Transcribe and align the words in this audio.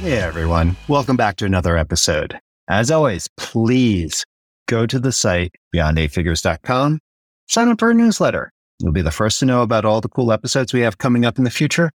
Hey 0.00 0.18
everyone, 0.18 0.76
welcome 0.88 1.16
back 1.16 1.36
to 1.36 1.46
another 1.46 1.78
episode. 1.78 2.38
As 2.68 2.90
always, 2.90 3.28
please 3.38 4.26
go 4.68 4.84
to 4.84 4.98
the 4.98 5.10
site 5.10 5.54
beyond8figures.com, 5.74 7.00
sign 7.48 7.68
up 7.68 7.78
for 7.78 7.90
a 7.90 7.94
newsletter. 7.94 8.52
You'll 8.78 8.92
be 8.92 9.00
the 9.00 9.10
first 9.10 9.38
to 9.38 9.46
know 9.46 9.62
about 9.62 9.86
all 9.86 10.02
the 10.02 10.10
cool 10.10 10.32
episodes 10.32 10.74
we 10.74 10.80
have 10.80 10.98
coming 10.98 11.24
up 11.24 11.38
in 11.38 11.44
the 11.44 11.50
future. 11.50 11.90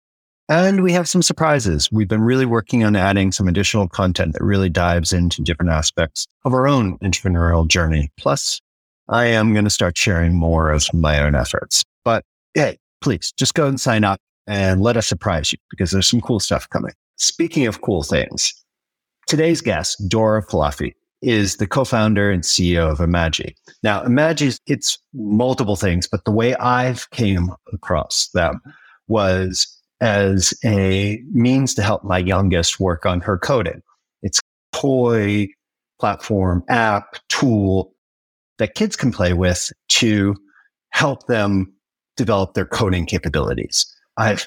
And 0.47 0.81
we 0.81 0.93
have 0.93 1.09
some 1.09 1.21
surprises. 1.21 1.91
We've 1.91 2.07
been 2.07 2.21
really 2.21 2.45
working 2.45 2.85
on 2.85 2.95
adding 2.95 3.33
some 3.33 3.49
additional 3.49 3.89
content 3.89 4.31
that 4.31 4.43
really 4.43 4.69
dives 4.69 5.11
into 5.11 5.41
different 5.41 5.71
aspects 5.71 6.25
of 6.45 6.53
our 6.53 6.69
own 6.69 6.97
entrepreneurial 6.99 7.67
journey. 7.67 8.11
Plus, 8.17 8.61
I 9.09 9.25
am 9.25 9.51
going 9.51 9.65
to 9.65 9.69
start 9.69 9.97
sharing 9.97 10.35
more 10.35 10.71
of 10.71 10.85
my 10.93 11.21
own 11.21 11.35
efforts. 11.35 11.83
But 12.05 12.23
hey, 12.53 12.77
please 13.01 13.33
just 13.35 13.55
go 13.55 13.67
and 13.67 13.79
sign 13.79 14.05
up 14.05 14.21
and 14.47 14.81
let 14.81 14.95
us 14.95 15.05
surprise 15.05 15.51
you 15.51 15.59
because 15.69 15.91
there's 15.91 16.07
some 16.07 16.21
cool 16.21 16.39
stuff 16.39 16.67
coming. 16.69 16.93
Speaking 17.19 17.67
of 17.67 17.81
cool 17.81 18.03
things, 18.03 18.53
today's 19.27 19.59
guest, 19.59 20.07
Dora 20.07 20.41
Khalafi, 20.41 20.93
is 21.21 21.57
the 21.57 21.67
co-founder 21.67 22.31
and 22.31 22.43
CEO 22.43 22.89
of 22.89 22.99
Imagi. 22.99 23.53
Now, 23.83 24.03
Imagi, 24.03 24.57
it's 24.67 24.97
multiple 25.13 25.75
things, 25.75 26.07
but 26.07 26.23
the 26.23 26.31
way 26.31 26.55
I've 26.55 27.09
came 27.09 27.51
across 27.73 28.29
them 28.33 28.61
was 29.09 29.67
as 29.99 30.53
a 30.63 31.21
means 31.33 31.75
to 31.75 31.83
help 31.83 32.05
my 32.05 32.19
youngest 32.19 32.79
work 32.79 33.05
on 33.05 33.19
her 33.19 33.37
coding. 33.37 33.81
It's 34.21 34.39
toy 34.71 35.47
platform, 35.99 36.63
app, 36.69 37.17
tool 37.27 37.93
that 38.59 38.75
kids 38.75 38.95
can 38.95 39.11
play 39.11 39.33
with 39.33 39.73
to 39.89 40.37
help 40.91 41.27
them 41.27 41.73
develop 42.15 42.53
their 42.53 42.65
coding 42.65 43.05
capabilities. 43.05 43.85
I've 44.15 44.45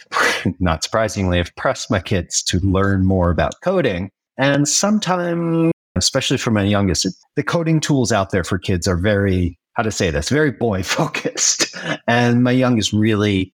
not 0.61 0.85
surprisingly 0.85 1.39
have 1.39 1.55
pressed 1.57 1.91
my 1.91 2.01
kids 2.01 2.43
to 2.45 2.59
learn 2.61 3.05
more 3.05 3.31
about 3.31 3.55
coding. 3.63 4.11
And 4.39 4.69
sometimes, 4.69 5.73
especially 5.97 6.39
for 6.39 6.51
my 6.51 6.63
youngest, 6.63 7.07
the 7.37 7.43
coding 7.43 7.81
tools 7.81 8.13
out 8.13 8.31
there 8.31 8.45
for 8.45 8.59
kids 8.59 8.89
are 8.89 8.97
very, 8.97 9.59
how 9.75 9.83
to 9.83 9.91
say 9.91 10.11
this, 10.11 10.29
very 10.29 10.51
boy 10.51 10.83
focused. 10.83 11.77
And 12.07 12.43
my 12.43 12.53
youngest 12.53 12.93
really 12.93 13.53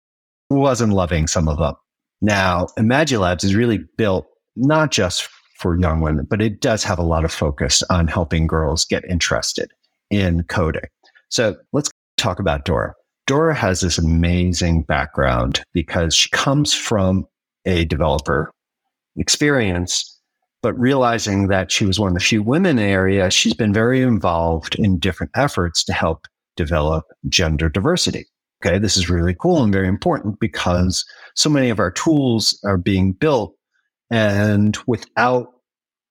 wasn't 0.50 0.92
loving 0.92 1.26
some 1.26 1.48
of 1.48 1.58
them. 1.58 1.74
Now, 2.20 2.68
Imagilabs 2.78 3.44
is 3.44 3.54
really 3.54 3.80
built 3.96 4.26
not 4.56 4.90
just 4.90 5.28
for 5.58 5.78
young 5.78 6.00
women, 6.00 6.26
but 6.28 6.42
it 6.42 6.60
does 6.60 6.84
have 6.84 6.98
a 6.98 7.02
lot 7.02 7.24
of 7.24 7.32
focus 7.32 7.82
on 7.90 8.06
helping 8.08 8.46
girls 8.46 8.84
get 8.84 9.04
interested 9.08 9.70
in 10.10 10.44
coding. 10.44 10.88
So 11.30 11.56
let's 11.72 11.90
talk 12.16 12.38
about 12.38 12.64
Dora. 12.64 12.94
Dora 13.26 13.54
has 13.54 13.80
this 13.80 13.98
amazing 13.98 14.82
background 14.82 15.62
because 15.72 16.14
she 16.14 16.30
comes 16.30 16.72
from 16.72 17.26
a 17.64 17.84
developer 17.84 18.52
experience, 19.16 20.20
but 20.62 20.78
realizing 20.78 21.48
that 21.48 21.72
she 21.72 21.84
was 21.84 21.98
one 21.98 22.08
of 22.08 22.14
the 22.14 22.20
few 22.20 22.42
women 22.42 22.70
in 22.70 22.76
the 22.76 22.82
area, 22.84 23.30
she's 23.30 23.54
been 23.54 23.72
very 23.72 24.00
involved 24.00 24.76
in 24.76 24.98
different 24.98 25.32
efforts 25.34 25.82
to 25.84 25.92
help 25.92 26.26
develop 26.56 27.04
gender 27.28 27.68
diversity. 27.68 28.24
Okay, 28.64 28.78
this 28.78 28.96
is 28.96 29.10
really 29.10 29.34
cool 29.34 29.62
and 29.62 29.72
very 29.72 29.88
important 29.88 30.38
because 30.40 31.04
so 31.34 31.50
many 31.50 31.68
of 31.68 31.78
our 31.78 31.90
tools 31.90 32.58
are 32.64 32.78
being 32.78 33.12
built 33.12 33.54
and 34.10 34.78
without 34.86 35.48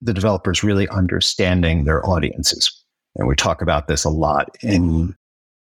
the 0.02 0.14
developers 0.14 0.64
really 0.64 0.88
understanding 0.90 1.86
their 1.86 2.06
audiences. 2.08 2.72
And 3.16 3.28
we 3.28 3.36
talk 3.36 3.62
about 3.62 3.88
this 3.88 4.04
a 4.04 4.10
lot 4.10 4.50
in 4.62 5.16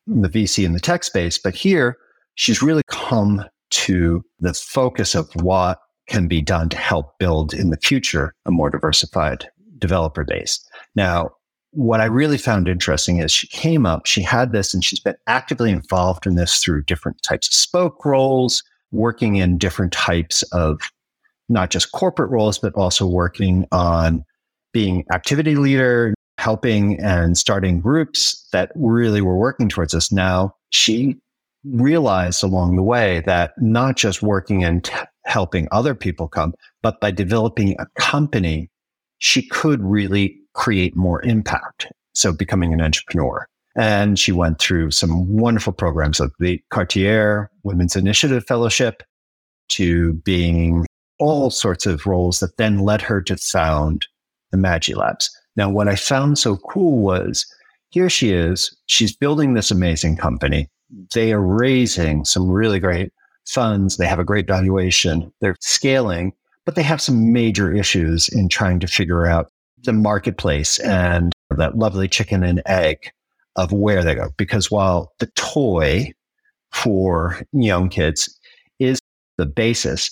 the 0.07 0.29
VC 0.29 0.65
and 0.65 0.75
the 0.75 0.81
tech 0.81 1.05
space. 1.05 1.39
But 1.39 1.55
here, 1.55 1.97
she's 2.35 2.63
really 2.63 2.83
come 2.89 3.45
to 3.71 4.23
the 4.41 4.55
focus 4.55 5.15
of 5.15 5.29
what 5.37 5.79
can 6.09 6.29
be 6.29 6.43
done 6.43 6.69
to 6.69 6.77
help 6.77 7.19
build 7.19 7.55
in 7.55 7.71
the 7.71 7.79
future 7.79 8.35
a 8.47 8.51
more 8.51 8.71
diversified 8.71 9.49
developer 9.79 10.25
base. 10.25 10.61
Now, 10.95 11.31
what 11.71 12.01
I 12.01 12.05
really 12.05 12.39
found 12.39 12.69
interesting 12.69 13.19
is 13.19 13.33
she 13.33 13.49
came 13.49 13.85
up, 13.85 14.07
she 14.07 14.23
had 14.23 14.53
this, 14.53 14.75
and 14.75 14.85
she's 14.85 15.01
been 15.01 15.17
actively 15.27 15.71
involved 15.71 16.27
in 16.27 16.37
this 16.37 16.59
through 16.59 16.85
different 16.85 17.21
types 17.23 17.49
of 17.49 17.55
spoke 17.55 18.05
roles, 18.05 18.63
working 18.93 19.37
in 19.37 19.59
different 19.59 19.93
types 19.93 20.43
of 20.53 20.81
not 21.49 21.71
just 21.71 21.93
corporate 21.93 22.31
roles, 22.31 22.59
but 22.59 22.73
also 22.75 23.07
working 23.07 23.67
on 23.73 24.25
being 24.73 25.05
activity 25.13 25.57
leader, 25.57 26.15
helping 26.45 27.01
and 27.01 27.39
starting 27.39 27.81
groups 27.81 28.47
that 28.53 28.71
really 28.75 29.23
were 29.23 29.39
working 29.39 29.67
towards 29.67 29.93
this. 29.93 30.13
Now, 30.13 30.55
she 30.69 31.17
realized 31.65 32.45
along 32.45 32.77
the 32.77 32.83
way 32.83 33.23
that 33.25 33.53
not 33.57 33.97
just 33.97 34.23
working 34.23 34.63
and 34.63 34.85
t- 34.85 34.93
helping 35.25 35.69
other 35.73 35.95
people 35.95 36.29
come, 36.29 36.53
but 36.83 37.01
by 37.01 37.11
developing 37.11 37.75
a 37.79 37.87
company, 37.99 38.69
she 39.21 39.49
could 39.49 39.83
really 39.83 40.39
create 40.53 40.95
more 40.95 41.23
impact. 41.23 41.91
So 42.13 42.31
becoming 42.31 42.75
an 42.75 42.83
entrepreneur. 42.83 43.47
And 43.75 44.19
she 44.19 44.31
went 44.31 44.59
through 44.59 44.91
some 44.91 45.27
wonderful 45.27 45.73
programs 45.73 46.21
like 46.21 46.31
the 46.39 46.61
Cartier 46.69 47.51
Women's 47.63 47.97
Initiative 47.97 48.45
Fellowship 48.47 49.03
to 49.71 50.13
being 50.25 50.85
all 51.19 51.49
sorts 51.49 51.87
of 51.87 52.05
roles 52.05 52.41
that 52.41 52.59
then 52.59 52.81
led 52.81 53.01
her 53.01 53.23
to 53.23 53.39
found 53.39 54.07
Imagilabs. 54.55 55.31
Now, 55.57 55.71
what 55.71 55.89
I 55.89 55.97
found 55.97 56.39
so 56.39 56.57
cool 56.57 56.99
was 56.99 57.47
here 57.91 58.11
she 58.11 58.33
is, 58.33 58.77
she's 58.87 59.15
building 59.15 59.55
this 59.55 59.71
amazing 59.71 60.17
company. 60.17 60.69
They 61.15 61.33
are 61.33 61.41
raising 61.41 62.25
some 62.25 62.51
really 62.51 62.81
great 62.81 63.13
funds. 63.47 63.97
They 63.97 64.07
have 64.07 64.19
a 64.19 64.25
great 64.25 64.47
valuation. 64.47 65.33
They're 65.41 65.57
scaling, 65.61 66.33
but 66.65 66.75
they 66.75 66.83
have 66.83 67.01
some 67.01 67.33
major 67.33 67.73
issues 67.73 68.29
in 68.29 68.49
trying 68.49 68.81
to 68.81 68.87
figure 68.87 69.27
out 69.27 69.53
the 69.85 69.93
marketplace 69.93 70.79
and 70.81 71.33
that 71.57 71.79
lovely 71.79 72.09
chicken 72.09 72.43
and 72.43 72.63
egg 72.67 73.11
of 73.57 73.71
where 73.71 74.03
they 74.03 74.15
go. 74.15 74.31
Because 74.37 74.71
while 74.71 75.13
the 75.21 75.27
toy 75.37 76.13
for 76.73 77.41
young 77.53 77.89
kids 77.89 78.37
is 78.81 78.99
the 79.39 79.47
basis, 79.47 80.11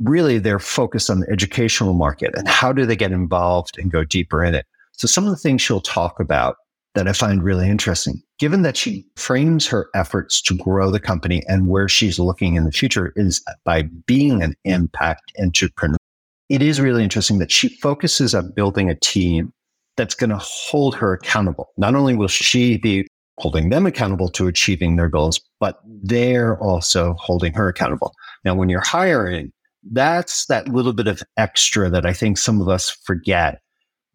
really 0.00 0.38
they're 0.38 0.58
focused 0.58 1.10
on 1.10 1.20
the 1.20 1.30
educational 1.30 1.94
market 1.94 2.34
and 2.34 2.48
how 2.48 2.72
do 2.72 2.86
they 2.86 2.96
get 2.96 3.12
involved 3.12 3.78
and 3.78 3.92
go 3.92 4.04
deeper 4.04 4.42
in 4.42 4.54
it. 4.54 4.66
So 5.00 5.06
some 5.06 5.24
of 5.24 5.30
the 5.30 5.38
things 5.38 5.62
she'll 5.62 5.80
talk 5.80 6.20
about 6.20 6.56
that 6.94 7.08
I 7.08 7.14
find 7.14 7.42
really 7.42 7.70
interesting, 7.70 8.22
given 8.38 8.60
that 8.60 8.76
she 8.76 9.06
frames 9.16 9.66
her 9.66 9.88
efforts 9.94 10.42
to 10.42 10.54
grow 10.54 10.90
the 10.90 11.00
company 11.00 11.42
and 11.48 11.68
where 11.68 11.88
she's 11.88 12.18
looking 12.18 12.54
in 12.54 12.64
the 12.64 12.70
future 12.70 13.14
is 13.16 13.42
by 13.64 13.84
being 14.04 14.42
an 14.42 14.56
impact 14.64 15.32
entrepreneur. 15.40 15.96
It 16.50 16.60
is 16.60 16.82
really 16.82 17.02
interesting 17.02 17.38
that 17.38 17.50
she 17.50 17.70
focuses 17.78 18.34
on 18.34 18.52
building 18.54 18.90
a 18.90 18.94
team 18.94 19.54
that's 19.96 20.14
going 20.14 20.28
to 20.28 20.38
hold 20.38 20.94
her 20.96 21.14
accountable. 21.14 21.70
Not 21.78 21.94
only 21.94 22.14
will 22.14 22.28
she 22.28 22.76
be 22.76 23.06
holding 23.38 23.70
them 23.70 23.86
accountable 23.86 24.28
to 24.32 24.48
achieving 24.48 24.96
their 24.96 25.08
goals, 25.08 25.40
but 25.60 25.80
they're 26.02 26.58
also 26.58 27.14
holding 27.14 27.54
her 27.54 27.68
accountable. 27.68 28.12
Now, 28.44 28.54
when 28.54 28.68
you're 28.68 28.84
hiring, 28.84 29.50
that's 29.92 30.44
that 30.48 30.68
little 30.68 30.92
bit 30.92 31.06
of 31.06 31.22
extra 31.38 31.88
that 31.88 32.04
I 32.04 32.12
think 32.12 32.36
some 32.36 32.60
of 32.60 32.68
us 32.68 32.90
forget 32.90 33.62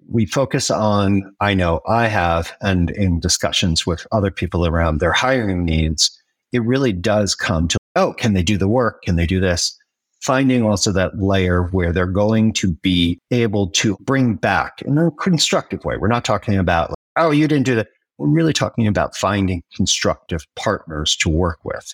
we 0.09 0.25
focus 0.25 0.69
on, 0.69 1.35
I 1.39 1.53
know 1.53 1.81
I 1.87 2.07
have, 2.07 2.51
and 2.61 2.91
in 2.91 3.19
discussions 3.19 3.85
with 3.85 4.05
other 4.11 4.31
people 4.31 4.65
around 4.65 4.99
their 4.99 5.11
hiring 5.11 5.65
needs, 5.65 6.11
it 6.51 6.63
really 6.63 6.93
does 6.93 7.35
come 7.35 7.67
to, 7.69 7.77
oh, 7.95 8.13
can 8.13 8.33
they 8.33 8.43
do 8.43 8.57
the 8.57 8.67
work? 8.67 9.01
Can 9.03 9.15
they 9.15 9.25
do 9.25 9.39
this? 9.39 9.77
Finding 10.21 10.63
also 10.63 10.91
that 10.91 11.19
layer 11.19 11.63
where 11.67 11.91
they're 11.91 12.05
going 12.05 12.53
to 12.53 12.73
be 12.73 13.19
able 13.31 13.69
to 13.71 13.97
bring 14.01 14.35
back 14.35 14.81
in 14.83 14.97
a 14.97 15.11
constructive 15.11 15.83
way. 15.85 15.97
We're 15.97 16.07
not 16.07 16.25
talking 16.25 16.57
about, 16.57 16.91
like, 16.91 16.97
oh, 17.17 17.31
you 17.31 17.47
didn't 17.47 17.65
do 17.65 17.75
that. 17.75 17.87
We're 18.17 18.29
really 18.29 18.53
talking 18.53 18.87
about 18.87 19.15
finding 19.15 19.61
constructive 19.75 20.45
partners 20.55 21.15
to 21.17 21.29
work 21.29 21.59
with. 21.63 21.93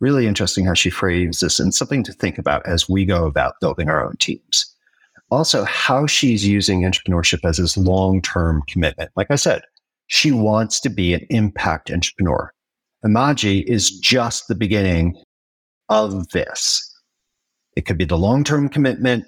Really 0.00 0.26
interesting 0.26 0.64
how 0.64 0.74
she 0.74 0.90
frames 0.90 1.40
this 1.40 1.58
and 1.58 1.74
something 1.74 2.04
to 2.04 2.12
think 2.12 2.38
about 2.38 2.64
as 2.66 2.88
we 2.88 3.04
go 3.04 3.26
about 3.26 3.54
building 3.60 3.88
our 3.88 4.04
own 4.04 4.16
teams 4.18 4.67
also 5.30 5.64
how 5.64 6.06
she's 6.06 6.46
using 6.46 6.82
entrepreneurship 6.82 7.40
as 7.44 7.58
this 7.58 7.76
long 7.76 8.22
term 8.22 8.62
commitment. 8.68 9.10
Like 9.16 9.30
I 9.30 9.36
said, 9.36 9.62
she 10.06 10.32
wants 10.32 10.80
to 10.80 10.88
be 10.88 11.14
an 11.14 11.26
impact 11.30 11.90
entrepreneur. 11.90 12.52
Imagi 13.04 13.64
is 13.64 13.90
just 13.90 14.48
the 14.48 14.54
beginning 14.54 15.20
of 15.88 16.28
this. 16.30 16.84
It 17.76 17.86
could 17.86 17.98
be 17.98 18.04
the 18.04 18.18
long 18.18 18.44
term 18.44 18.68
commitment, 18.68 19.24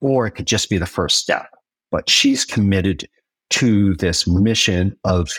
or 0.00 0.26
it 0.26 0.32
could 0.32 0.46
just 0.46 0.68
be 0.68 0.78
the 0.78 0.86
first 0.86 1.18
step. 1.18 1.48
But 1.90 2.10
she's 2.10 2.44
committed 2.44 3.08
to 3.50 3.94
this 3.94 4.26
mission 4.26 4.96
of 5.04 5.30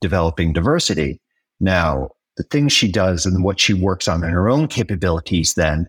developing 0.00 0.52
diversity. 0.52 1.20
Now, 1.60 2.10
the 2.36 2.44
things 2.44 2.72
she 2.72 2.90
does 2.90 3.24
and 3.24 3.42
what 3.42 3.58
she 3.58 3.72
works 3.72 4.06
on 4.06 4.22
in 4.22 4.30
her 4.30 4.48
own 4.48 4.68
capabilities 4.68 5.54
then 5.54 5.86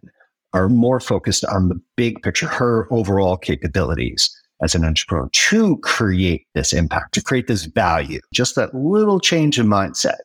are 0.55 0.69
more 0.69 0.99
focused 0.99 1.43
on 1.45 1.67
the 1.67 1.79
big 1.97 2.21
picture, 2.23 2.47
her 2.47 2.87
overall 2.89 3.35
capabilities 3.37 4.33
as 4.61 4.73
an 4.73 4.85
entrepreneur 4.85 5.29
to 5.33 5.77
create 5.79 6.47
this 6.55 6.71
impact, 6.71 7.13
to 7.13 7.21
create 7.21 7.47
this 7.47 7.65
value. 7.65 8.21
Just 8.33 8.55
that 8.55 8.73
little 8.73 9.19
change 9.19 9.59
in 9.59 9.67
mindset, 9.67 10.19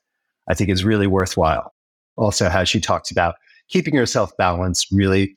I 0.49 0.55
think 0.55 0.71
is 0.71 0.85
really 0.85 1.09
worthwhile. 1.09 1.75
Also, 2.17 2.49
how 2.49 2.63
she 2.63 2.81
talks 2.81 3.11
about 3.11 3.35
keeping 3.69 3.95
herself 3.97 4.31
balanced 4.39 4.87
really 4.93 5.37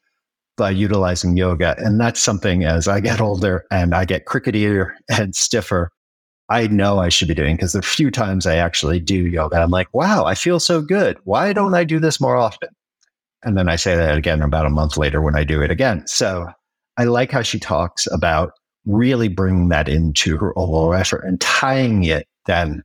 by 0.57 0.69
utilizing 0.69 1.35
yoga. 1.35 1.75
And 1.79 1.99
that's 1.99 2.21
something 2.21 2.63
as 2.63 2.87
I 2.87 2.99
get 2.99 3.19
older 3.19 3.65
and 3.71 3.95
I 3.95 4.05
get 4.05 4.25
cricketier 4.25 4.91
and 5.09 5.35
stiffer, 5.35 5.89
I 6.49 6.67
know 6.67 6.99
I 6.99 7.09
should 7.09 7.27
be 7.27 7.33
doing 7.33 7.55
because 7.55 7.73
the 7.73 7.81
few 7.81 8.11
times 8.11 8.45
I 8.45 8.57
actually 8.57 8.99
do 8.99 9.15
yoga, 9.15 9.57
I'm 9.57 9.71
like, 9.71 9.87
wow, 9.91 10.25
I 10.25 10.35
feel 10.35 10.59
so 10.59 10.81
good. 10.81 11.17
Why 11.23 11.51
don't 11.51 11.73
I 11.73 11.83
do 11.83 11.99
this 11.99 12.21
more 12.21 12.35
often? 12.35 12.69
And 13.43 13.57
then 13.57 13.69
I 13.69 13.75
say 13.75 13.95
that 13.95 14.17
again 14.17 14.41
about 14.41 14.65
a 14.65 14.71
month 14.71 14.97
later 14.97 15.21
when 15.21 15.35
I 15.35 15.43
do 15.43 15.61
it 15.61 15.71
again. 15.71 16.05
So 16.07 16.47
I 16.97 17.05
like 17.05 17.31
how 17.31 17.41
she 17.41 17.59
talks 17.59 18.07
about 18.07 18.51
really 18.85 19.27
bringing 19.27 19.69
that 19.69 19.87
into 19.87 20.37
her 20.37 20.57
overall 20.57 20.93
effort 20.93 21.23
and 21.25 21.39
tying 21.39 22.03
it 22.03 22.27
then 22.45 22.83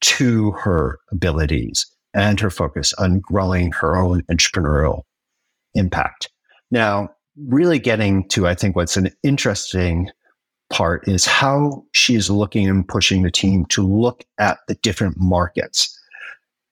to 0.00 0.52
her 0.52 0.98
abilities 1.10 1.86
and 2.14 2.40
her 2.40 2.50
focus 2.50 2.92
on 2.94 3.20
growing 3.20 3.72
her 3.72 3.96
own 3.96 4.22
entrepreneurial 4.30 5.02
impact. 5.74 6.28
Now, 6.70 7.10
really 7.36 7.78
getting 7.78 8.28
to, 8.28 8.46
I 8.46 8.54
think, 8.54 8.76
what's 8.76 8.96
an 8.96 9.10
interesting 9.22 10.08
part 10.70 11.06
is 11.08 11.26
how 11.26 11.84
she 11.92 12.14
is 12.14 12.30
looking 12.30 12.68
and 12.68 12.86
pushing 12.86 13.22
the 13.22 13.30
team 13.30 13.66
to 13.66 13.86
look 13.86 14.24
at 14.38 14.58
the 14.68 14.74
different 14.76 15.16
markets. 15.18 15.96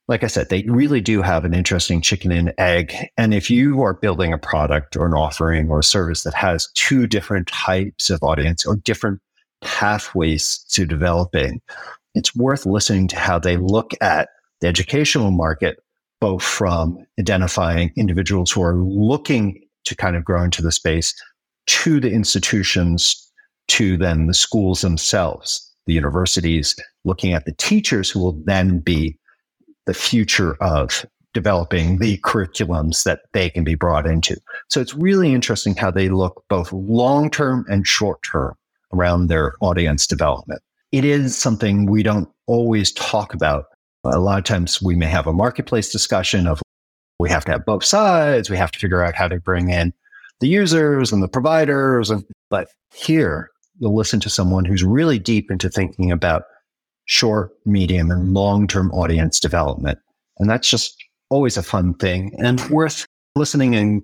Like 0.08 0.24
I 0.24 0.28
said, 0.28 0.48
they 0.48 0.62
really 0.62 1.02
do 1.02 1.20
have 1.20 1.44
an 1.44 1.52
interesting 1.52 2.00
chicken 2.00 2.32
and 2.32 2.54
egg. 2.56 2.94
And 3.18 3.34
if 3.34 3.50
you 3.50 3.82
are 3.82 3.92
building 3.92 4.32
a 4.32 4.38
product 4.38 4.96
or 4.96 5.04
an 5.04 5.12
offering 5.12 5.68
or 5.68 5.80
a 5.80 5.84
service 5.84 6.22
that 6.22 6.34
has 6.34 6.68
two 6.74 7.06
different 7.06 7.48
types 7.48 8.08
of 8.08 8.22
audience 8.22 8.64
or 8.64 8.76
different 8.76 9.20
pathways 9.60 10.64
to 10.70 10.86
developing, 10.86 11.60
it's 12.14 12.34
worth 12.34 12.64
listening 12.64 13.06
to 13.08 13.16
how 13.16 13.38
they 13.38 13.58
look 13.58 13.92
at 14.00 14.30
the 14.60 14.66
educational 14.66 15.30
market, 15.30 15.78
both 16.20 16.42
from 16.42 17.06
identifying 17.20 17.92
individuals 17.96 18.50
who 18.50 18.62
are 18.62 18.76
looking 18.76 19.62
to 19.84 19.94
kind 19.94 20.16
of 20.16 20.24
grow 20.24 20.42
into 20.42 20.62
the 20.62 20.72
space 20.72 21.14
to 21.66 22.00
the 22.00 22.10
institutions 22.10 23.30
to 23.68 23.98
then 23.98 24.26
the 24.26 24.34
schools 24.34 24.80
themselves, 24.80 25.70
the 25.86 25.92
universities, 25.92 26.74
looking 27.04 27.34
at 27.34 27.44
the 27.44 27.52
teachers 27.52 28.10
who 28.10 28.20
will 28.20 28.40
then 28.46 28.78
be 28.78 29.16
the 29.88 29.94
future 29.94 30.54
of 30.60 31.06
developing 31.32 31.96
the 31.96 32.18
curriculums 32.18 33.04
that 33.04 33.20
they 33.32 33.48
can 33.48 33.64
be 33.64 33.74
brought 33.74 34.06
into. 34.06 34.36
So 34.68 34.82
it's 34.82 34.94
really 34.94 35.32
interesting 35.32 35.74
how 35.74 35.90
they 35.90 36.10
look 36.10 36.44
both 36.50 36.70
long 36.74 37.30
term 37.30 37.64
and 37.70 37.86
short 37.86 38.22
term 38.22 38.54
around 38.92 39.28
their 39.28 39.54
audience 39.62 40.06
development. 40.06 40.60
It 40.92 41.06
is 41.06 41.34
something 41.34 41.86
we 41.86 42.02
don't 42.02 42.28
always 42.46 42.92
talk 42.92 43.32
about. 43.32 43.64
A 44.04 44.18
lot 44.18 44.38
of 44.38 44.44
times 44.44 44.82
we 44.82 44.94
may 44.94 45.06
have 45.06 45.26
a 45.26 45.32
marketplace 45.32 45.90
discussion 45.90 46.46
of 46.46 46.60
we 47.18 47.30
have 47.30 47.46
to 47.46 47.52
have 47.52 47.64
both 47.64 47.84
sides. 47.84 48.50
We 48.50 48.58
have 48.58 48.70
to 48.72 48.78
figure 48.78 49.02
out 49.02 49.14
how 49.14 49.28
to 49.28 49.40
bring 49.40 49.70
in 49.70 49.94
the 50.40 50.48
users 50.48 51.12
and 51.12 51.22
the 51.22 51.28
providers. 51.28 52.10
And, 52.10 52.24
but 52.50 52.68
here 52.94 53.50
you'll 53.78 53.96
listen 53.96 54.20
to 54.20 54.28
someone 54.28 54.66
who's 54.66 54.84
really 54.84 55.18
deep 55.18 55.50
into 55.50 55.70
thinking 55.70 56.12
about 56.12 56.42
short, 57.08 57.50
medium, 57.64 58.10
and 58.10 58.32
long 58.32 58.68
term 58.68 58.90
audience 58.92 59.40
development. 59.40 59.98
And 60.38 60.48
that's 60.48 60.70
just 60.70 60.94
always 61.30 61.56
a 61.56 61.62
fun 61.62 61.94
thing 61.94 62.32
and 62.38 62.60
worth 62.70 63.06
listening 63.34 63.74
and 63.74 64.02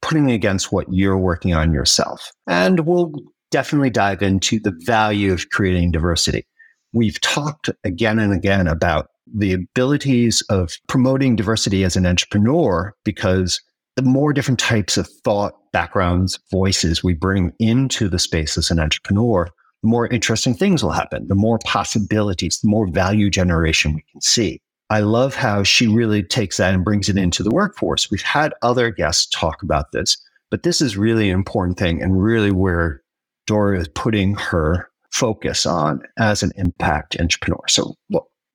putting 0.00 0.30
against 0.30 0.72
what 0.72 0.86
you're 0.90 1.18
working 1.18 1.54
on 1.54 1.72
yourself. 1.72 2.30
And 2.46 2.80
we'll 2.80 3.12
definitely 3.50 3.90
dive 3.90 4.22
into 4.22 4.60
the 4.60 4.72
value 4.84 5.32
of 5.32 5.48
creating 5.50 5.90
diversity. 5.90 6.46
We've 6.92 7.20
talked 7.20 7.70
again 7.84 8.18
and 8.18 8.32
again 8.32 8.66
about 8.66 9.08
the 9.34 9.52
abilities 9.52 10.42
of 10.50 10.72
promoting 10.88 11.36
diversity 11.36 11.84
as 11.84 11.96
an 11.96 12.06
entrepreneur 12.06 12.92
because 13.04 13.60
the 13.96 14.02
more 14.02 14.32
different 14.32 14.60
types 14.60 14.96
of 14.96 15.08
thought, 15.24 15.52
backgrounds, 15.72 16.38
voices 16.50 17.04
we 17.04 17.14
bring 17.14 17.52
into 17.58 18.08
the 18.08 18.18
space 18.18 18.58
as 18.58 18.70
an 18.70 18.80
entrepreneur, 18.80 19.48
the 19.82 19.88
more 19.88 20.06
interesting 20.08 20.54
things 20.54 20.82
will 20.82 20.92
happen, 20.92 21.26
the 21.28 21.34
more 21.34 21.58
possibilities, 21.64 22.60
the 22.60 22.68
more 22.68 22.86
value 22.86 23.30
generation 23.30 23.94
we 23.94 24.04
can 24.12 24.20
see. 24.20 24.60
I 24.90 25.00
love 25.00 25.34
how 25.34 25.62
she 25.62 25.86
really 25.86 26.22
takes 26.22 26.58
that 26.58 26.74
and 26.74 26.84
brings 26.84 27.08
it 27.08 27.16
into 27.16 27.42
the 27.42 27.50
workforce. 27.50 28.10
We've 28.10 28.22
had 28.22 28.52
other 28.62 28.90
guests 28.90 29.26
talk 29.26 29.62
about 29.62 29.92
this, 29.92 30.16
but 30.50 30.62
this 30.62 30.80
is 30.80 30.96
really 30.96 31.30
an 31.30 31.34
important 31.34 31.78
thing 31.78 32.02
and 32.02 32.22
really 32.22 32.50
where 32.50 33.02
Dora 33.46 33.80
is 33.80 33.88
putting 33.88 34.34
her 34.34 34.88
focus 35.10 35.66
on 35.66 36.02
as 36.18 36.42
an 36.42 36.52
impact 36.56 37.18
entrepreneur. 37.18 37.66
So 37.68 37.94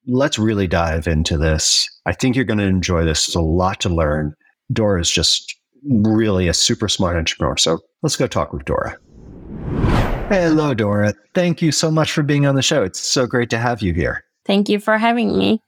let's 0.06 0.40
really 0.40 0.68
dive 0.68 1.08
into 1.08 1.38
this. 1.38 1.90
I 2.06 2.14
think 2.14 2.36
you're 2.36 2.46
going 2.46 2.60
to 2.60 2.66
enjoy 2.66 3.04
this. 3.04 3.26
There's 3.26 3.36
a 3.36 3.42
lot 3.42 3.80
to 3.82 3.90
learn. 3.90 4.34
Dora 4.72 5.02
is 5.02 5.12
just 5.12 5.56
really 5.90 6.48
a 6.48 6.54
super 6.54 6.88
smart 6.88 7.18
entrepreneur. 7.18 7.58
So 7.58 7.80
let's 8.04 8.16
go 8.16 8.28
talk 8.28 8.54
with 8.54 8.66
Dora. 8.66 8.98
Hello, 10.30 10.74
Dora. 10.74 11.14
Thank 11.34 11.62
you 11.62 11.72
so 11.72 11.90
much 11.90 12.12
for 12.12 12.22
being 12.22 12.46
on 12.46 12.56
the 12.56 12.62
show. 12.62 12.84
It's 12.84 13.00
so 13.00 13.26
great 13.26 13.50
to 13.52 13.58
have 13.58 13.82
you 13.82 13.94
here. 13.94 14.26
Thank 14.46 14.68
you 14.68 14.78
for 14.78 14.98
having 14.98 15.38
me. 15.38 15.62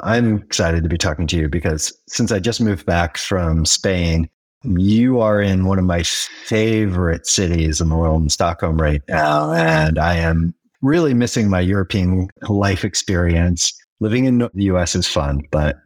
I'm 0.00 0.36
excited 0.36 0.82
to 0.82 0.88
be 0.90 0.98
talking 0.98 1.26
to 1.28 1.36
you 1.38 1.48
because 1.48 1.98
since 2.08 2.30
I 2.30 2.38
just 2.38 2.60
moved 2.60 2.84
back 2.84 3.16
from 3.16 3.64
Spain, 3.64 4.28
you 4.64 5.20
are 5.20 5.40
in 5.40 5.64
one 5.64 5.78
of 5.78 5.86
my 5.86 6.02
favorite 6.02 7.26
cities 7.26 7.80
in 7.80 7.88
the 7.88 7.96
world, 7.96 8.22
in 8.22 8.28
Stockholm 8.28 8.78
right 8.78 9.00
now. 9.08 9.50
Oh, 9.50 9.52
and 9.54 9.98
I 9.98 10.16
am 10.16 10.54
really 10.82 11.14
missing 11.14 11.48
my 11.48 11.60
European 11.60 12.28
life 12.48 12.84
experience. 12.84 13.72
Living 14.00 14.26
in 14.26 14.38
the 14.38 14.64
US 14.64 14.94
is 14.94 15.06
fun, 15.06 15.40
but 15.50 15.76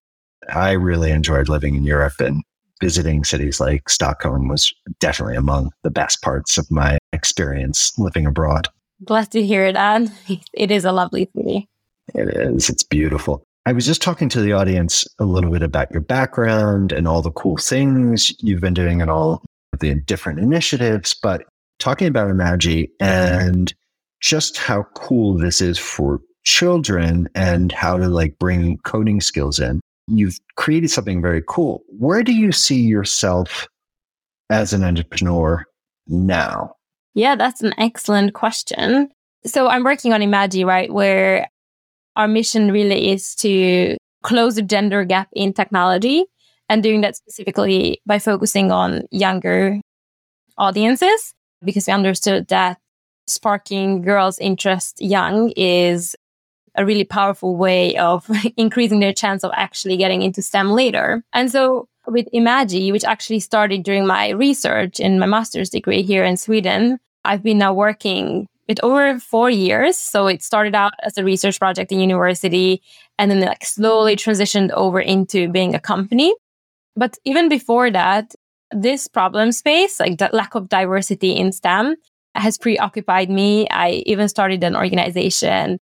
I 0.53 0.73
really 0.73 1.13
enjoyed 1.13 1.49
living 1.49 1.77
in 1.77 1.85
Europe 1.85 2.21
and 2.21 2.43
visiting 2.81 3.25
cities 3.25 3.61
like 3.61 3.89
Stockholm 3.89 4.49
was 4.49 4.73
definitely 5.01 5.37
among 5.37 5.73
the 5.83 5.91
best 5.91 6.23
parts 6.23 6.59
of 6.59 6.71
my 6.71 6.99
experience 7.13 7.93
living 7.99 8.27
abroad. 8.27 8.69
Glad 9.05 9.31
to 9.33 9.45
hear 9.45 9.65
it, 9.65 9.77
Anne. 9.77 10.11
It 10.53 10.71
is 10.71 10.85
a 10.85 10.93
lovely 10.93 11.29
city. 11.37 11.69
It 12.15 12.29
is. 12.29 12.71
It's 12.71 12.83
beautiful. 12.83 13.43
I 13.67 13.73
was 13.73 13.85
just 13.85 14.01
talking 14.01 14.29
to 14.29 14.41
the 14.41 14.53
audience 14.53 15.07
a 15.19 15.25
little 15.25 15.51
bit 15.51 15.63
about 15.63 15.91
your 15.91 16.01
background 16.01 16.93
and 16.93 17.09
all 17.09 17.21
the 17.21 17.33
cool 17.33 17.57
things 17.57 18.33
you've 18.41 18.61
been 18.61 18.75
doing 18.75 19.03
and 19.03 19.11
all 19.11 19.43
the 19.81 19.95
different 19.95 20.39
initiatives, 20.39 21.15
but 21.15 21.43
talking 21.79 22.07
about 22.07 22.31
Imagi 22.31 22.89
and 23.01 23.75
just 24.21 24.57
how 24.57 24.85
cool 24.95 25.37
this 25.37 25.61
is 25.61 25.79
for 25.79 26.21
children 26.45 27.29
and 27.35 27.73
how 27.73 27.97
to 27.97 28.09
like 28.09 28.39
bring 28.39 28.79
coding 28.79 29.21
skills 29.21 29.59
in 29.59 29.81
you've 30.09 30.39
created 30.57 30.91
something 30.91 31.21
very 31.21 31.43
cool. 31.47 31.83
Where 31.89 32.23
do 32.23 32.33
you 32.33 32.53
see 32.53 32.81
yourself 32.81 33.69
as 34.51 34.73
an 34.73 34.85
entrepreneur 34.85 35.65
now? 36.07 36.75
Yeah, 37.15 37.35
that's 37.35 37.63
an 37.63 37.75
excellent 37.79 38.35
question. 38.35 39.11
So 39.45 39.69
I'm 39.69 39.85
working 39.85 40.13
on 40.13 40.21
Imagi, 40.21 40.65
right, 40.65 40.93
where 40.93 41.49
our 42.15 42.29
mission 42.29 42.71
really 42.71 43.11
is 43.11 43.35
to 43.37 43.97
close 44.23 44.57
the 44.57 44.63
gender 44.63 45.05
gap 45.05 45.29
in 45.35 45.53
technology 45.53 46.25
and 46.69 46.83
doing 46.83 47.01
that 47.03 47.17
specifically 47.17 48.01
by 48.07 48.19
focusing 48.19 48.73
on 48.73 49.03
younger 49.11 49.81
audiences 50.59 51.33
because 51.65 51.87
we 51.87 51.93
understood 51.93 52.49
that 52.49 52.79
sparking 53.27 54.03
girls' 54.03 54.39
interest 54.39 55.01
young 55.01 55.53
is 55.57 56.17
a 56.77 56.85
really 56.85 57.05
powerful 57.05 57.57
way 57.57 57.97
of 57.97 58.29
increasing 58.57 59.01
their 59.01 59.13
chance 59.13 59.45
of 59.45 59.51
actually 59.55 59.97
getting 59.97 60.23
into 60.23 60.43
STEM 60.43 60.71
later. 60.73 61.23
And 61.33 61.51
so 61.51 61.89
with 62.07 62.29
Imagi, 62.33 62.93
which 62.93 63.05
actually 63.05 63.41
started 63.41 63.83
during 63.83 64.07
my 64.07 64.31
research 64.31 65.01
in 65.01 65.19
my 65.19 65.27
master's 65.27 65.71
degree 65.71 66.03
here 66.03 66.25
in 66.25 66.37
Sweden, 66.37 66.99
I've 67.25 67.43
been 67.43 67.59
now 67.59 67.75
working 67.75 68.47
with 68.69 68.79
over 68.83 69.19
four 69.19 69.51
years. 69.51 69.97
So 69.97 70.27
it 70.27 70.43
started 70.43 70.75
out 70.75 70.93
as 71.03 71.19
a 71.19 71.25
research 71.25 71.59
project 71.59 71.93
in 71.93 72.01
university 72.01 72.83
and 73.19 73.31
then 73.31 73.41
like 73.41 73.65
slowly 73.65 74.17
transitioned 74.17 74.71
over 74.73 75.01
into 75.01 75.49
being 75.49 75.75
a 75.75 75.81
company. 75.81 76.35
But 76.97 77.17
even 77.25 77.49
before 77.49 77.91
that, 77.91 78.35
this 78.71 79.07
problem 79.07 79.53
space, 79.53 80.01
like 80.01 80.19
the 80.19 80.31
lack 80.33 80.55
of 80.55 80.69
diversity 80.69 81.33
in 81.33 81.53
STEM, 81.53 81.97
has 82.35 82.59
preoccupied 82.59 83.31
me. 83.31 83.69
I 83.71 84.03
even 84.07 84.29
started 84.29 84.63
an 84.65 84.77
organization 84.77 85.79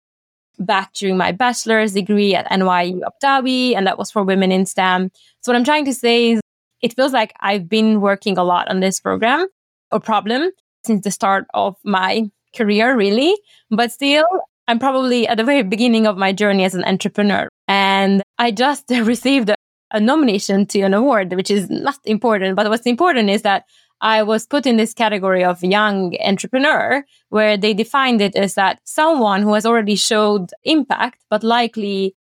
back 0.60 0.94
during 0.94 1.18
my 1.18 1.32
bachelor's 1.32 1.94
degree 1.94 2.36
at 2.36 2.50
NYU 2.52 3.02
Abu 3.02 3.16
Dhabi, 3.24 3.76
and 3.76 3.88
that 3.88 3.98
was 3.98 4.12
for 4.12 4.24
women 4.24 4.52
in 4.52 4.66
STEM. 4.66 5.12
So 5.42 5.52
what 5.52 5.58
I'm 5.58 5.64
trying 5.64 5.86
to 5.86 5.94
say 5.94 6.32
is 6.32 6.42
it 6.82 6.96
feels 6.96 7.14
like 7.14 7.34
I've 7.40 7.70
been 7.70 8.02
working 8.02 8.38
a 8.38 8.44
lot 8.44 8.68
on 8.70 8.80
this 8.80 9.00
program 9.00 9.48
or 9.92 10.00
problem 10.00 10.52
since 10.84 11.04
the 11.04 11.12
start 11.12 11.46
of 11.54 11.76
my 11.84 12.30
career, 12.56 12.96
really. 12.96 13.36
But 13.70 13.92
still, 13.92 14.26
I'm 14.68 14.80
probably 14.80 15.28
at 15.28 15.38
the 15.38 15.44
very 15.44 15.64
beginning 15.64 16.08
of 16.08 16.18
my 16.18 16.34
journey 16.34 16.64
as 16.64 16.76
an 16.76 16.84
entrepreneur. 16.84 17.48
And 17.68 18.22
I 18.38 18.52
just 18.52 18.90
received 18.90 19.50
a, 19.50 19.56
a 19.92 20.00
nomination 20.00 20.66
to 20.68 20.82
an 20.82 20.94
award, 20.94 21.34
which 21.34 21.52
is 21.52 21.70
not 21.70 21.98
important. 22.06 22.56
But 22.56 22.70
what's 22.70 22.86
important 22.86 23.30
is 23.30 23.44
that 23.44 23.66
I 24.02 24.24
was 24.24 24.48
put 24.48 24.66
in 24.66 24.78
this 24.78 24.94
category 24.94 25.44
of 25.44 25.64
young 25.64 26.16
entrepreneur, 26.24 27.06
where 27.30 27.56
they 27.56 27.74
defined 27.74 28.20
it 28.22 28.36
as 28.36 28.56
that 28.56 28.80
someone 28.84 29.44
who 29.44 29.54
has 29.54 29.66
already 29.66 29.96
showed 29.96 30.50
impact, 30.64 31.24
but 31.30 31.44
likely 31.44 32.16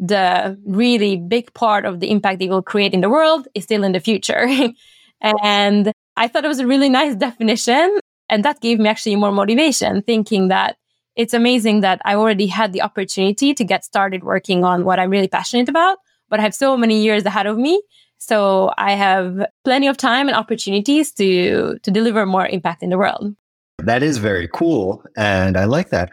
the 0.00 0.58
really 0.66 1.16
big 1.16 1.52
part 1.54 1.84
of 1.84 2.00
the 2.00 2.10
impact 2.10 2.40
they 2.40 2.48
will 2.48 2.62
create 2.62 2.94
in 2.94 3.00
the 3.00 3.10
world 3.10 3.46
is 3.54 3.64
still 3.64 3.84
in 3.84 3.92
the 3.92 4.00
future. 4.00 4.48
and 5.20 5.92
I 6.16 6.26
thought 6.26 6.44
it 6.44 6.48
was 6.48 6.58
a 6.58 6.66
really 6.66 6.88
nice 6.88 7.14
definition. 7.28 7.98
And 8.28 8.44
that 8.44 8.60
gave 8.60 8.78
me 8.78 8.88
actually 8.88 9.16
more 9.16 9.32
motivation, 9.32 10.02
thinking 10.02 10.48
that 10.48 10.76
it's 11.16 11.34
amazing 11.34 11.80
that 11.80 12.00
I 12.04 12.14
already 12.14 12.46
had 12.46 12.72
the 12.72 12.82
opportunity 12.82 13.52
to 13.54 13.64
get 13.64 13.84
started 13.84 14.24
working 14.24 14.64
on 14.64 14.84
what 14.84 14.98
I'm 14.98 15.10
really 15.10 15.28
passionate 15.28 15.68
about, 15.68 15.98
but 16.28 16.40
I 16.40 16.42
have 16.44 16.54
so 16.54 16.76
many 16.76 17.02
years 17.02 17.24
ahead 17.24 17.46
of 17.46 17.58
me. 17.58 17.82
So 18.20 18.72
I 18.78 18.92
have 18.92 19.46
plenty 19.64 19.88
of 19.88 19.96
time 19.96 20.28
and 20.28 20.36
opportunities 20.36 21.10
to 21.12 21.78
to 21.82 21.90
deliver 21.90 22.26
more 22.26 22.46
impact 22.46 22.82
in 22.82 22.90
the 22.90 22.98
world. 22.98 23.34
That 23.78 24.02
is 24.02 24.18
very 24.18 24.48
cool. 24.52 25.02
And 25.16 25.56
I 25.56 25.64
like 25.64 25.88
that. 25.88 26.10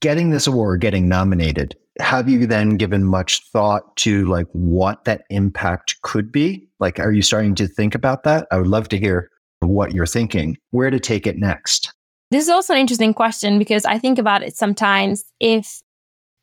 Getting 0.00 0.30
this 0.30 0.46
award, 0.46 0.80
getting 0.80 1.08
nominated, 1.08 1.76
have 1.98 2.28
you 2.28 2.46
then 2.46 2.76
given 2.76 3.04
much 3.04 3.42
thought 3.50 3.94
to 3.96 4.24
like 4.26 4.46
what 4.52 5.04
that 5.04 5.24
impact 5.28 6.00
could 6.02 6.32
be? 6.32 6.68
Like, 6.78 6.98
are 6.98 7.12
you 7.12 7.20
starting 7.20 7.54
to 7.56 7.66
think 7.66 7.94
about 7.94 8.22
that? 8.22 8.46
I 8.50 8.56
would 8.56 8.68
love 8.68 8.88
to 8.90 8.98
hear 8.98 9.28
what 9.58 9.92
you're 9.92 10.06
thinking, 10.06 10.56
where 10.70 10.88
to 10.88 10.98
take 11.00 11.26
it 11.26 11.36
next. 11.36 11.92
This 12.30 12.44
is 12.44 12.48
also 12.48 12.74
an 12.74 12.80
interesting 12.80 13.12
question 13.12 13.58
because 13.58 13.84
I 13.84 13.98
think 13.98 14.18
about 14.18 14.42
it 14.42 14.56
sometimes 14.56 15.24
if 15.40 15.82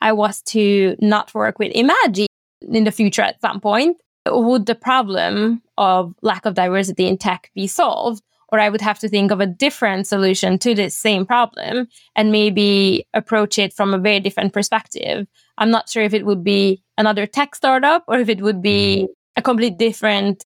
I 0.02 0.12
was 0.12 0.42
to 0.44 0.96
not 1.00 1.34
work 1.34 1.58
with 1.60 1.74
Imagi 1.74 2.26
in 2.62 2.84
the 2.84 2.92
future 2.92 3.22
at 3.22 3.42
some 3.42 3.62
point, 3.62 3.98
would 4.32 4.66
the 4.66 4.76
problem 4.76 5.62
of 5.78 6.14
lack 6.22 6.46
of 6.46 6.54
diversity 6.54 7.08
in 7.08 7.18
tech 7.18 7.52
be 7.56 7.68
solved? 7.68 8.24
Or 8.50 8.60
I 8.60 8.70
would 8.70 8.82
have 8.82 9.00
to 9.00 9.10
think 9.10 9.32
of 9.32 9.42
a 9.42 9.46
different 9.46 10.08
solution 10.08 10.58
to 10.60 10.74
this 10.74 10.96
same 10.96 11.26
problem 11.26 11.88
and 12.16 12.32
maybe 12.32 13.06
approach 13.14 13.60
it 13.60 13.74
from 13.74 13.94
a 13.94 13.98
very 13.98 14.22
different 14.22 14.54
perspective. 14.54 15.28
I'm 15.58 15.70
not 15.70 15.90
sure 15.90 16.04
if 16.04 16.14
it 16.14 16.26
would 16.26 16.46
be 16.46 16.82
another 16.98 17.26
tech 17.26 17.56
startup 17.56 18.06
or 18.08 18.20
if 18.20 18.30
it 18.30 18.42
would 18.42 18.62
be 18.62 19.04
mm-hmm. 19.04 19.12
a 19.36 19.42
completely 19.42 19.78
different 19.78 20.46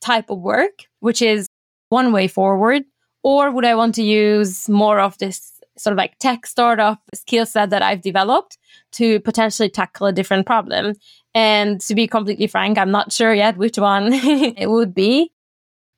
type 0.00 0.28
of 0.28 0.40
work, 0.40 0.86
which 1.00 1.22
is 1.22 1.48
one 1.88 2.12
way 2.12 2.26
forward. 2.26 2.84
Or 3.22 3.50
would 3.50 3.64
I 3.64 3.74
want 3.74 3.94
to 3.96 4.02
use 4.02 4.68
more 4.68 5.00
of 5.00 5.16
this 5.18 5.52
sort 5.78 5.92
of 5.92 5.98
like 5.98 6.18
tech 6.18 6.46
startup 6.46 7.00
skill 7.14 7.46
set 7.46 7.70
that 7.70 7.82
I've 7.82 8.02
developed 8.02 8.58
to 8.92 9.20
potentially 9.20 9.68
tackle 9.68 10.06
a 10.06 10.12
different 10.12 10.46
problem? 10.46 10.94
And 11.36 11.82
to 11.82 11.94
be 11.94 12.06
completely 12.06 12.46
frank, 12.46 12.78
I'm 12.78 12.90
not 12.90 13.12
sure 13.12 13.34
yet 13.34 13.58
which 13.58 13.76
one 13.76 14.10
it 14.14 14.70
would 14.70 14.94
be. 14.94 15.30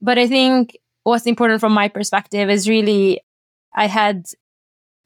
But 0.02 0.18
I 0.18 0.26
think 0.26 0.76
what's 1.04 1.26
important 1.26 1.60
from 1.60 1.72
my 1.72 1.86
perspective 1.86 2.50
is 2.50 2.68
really 2.68 3.20
I 3.72 3.86
had 3.86 4.26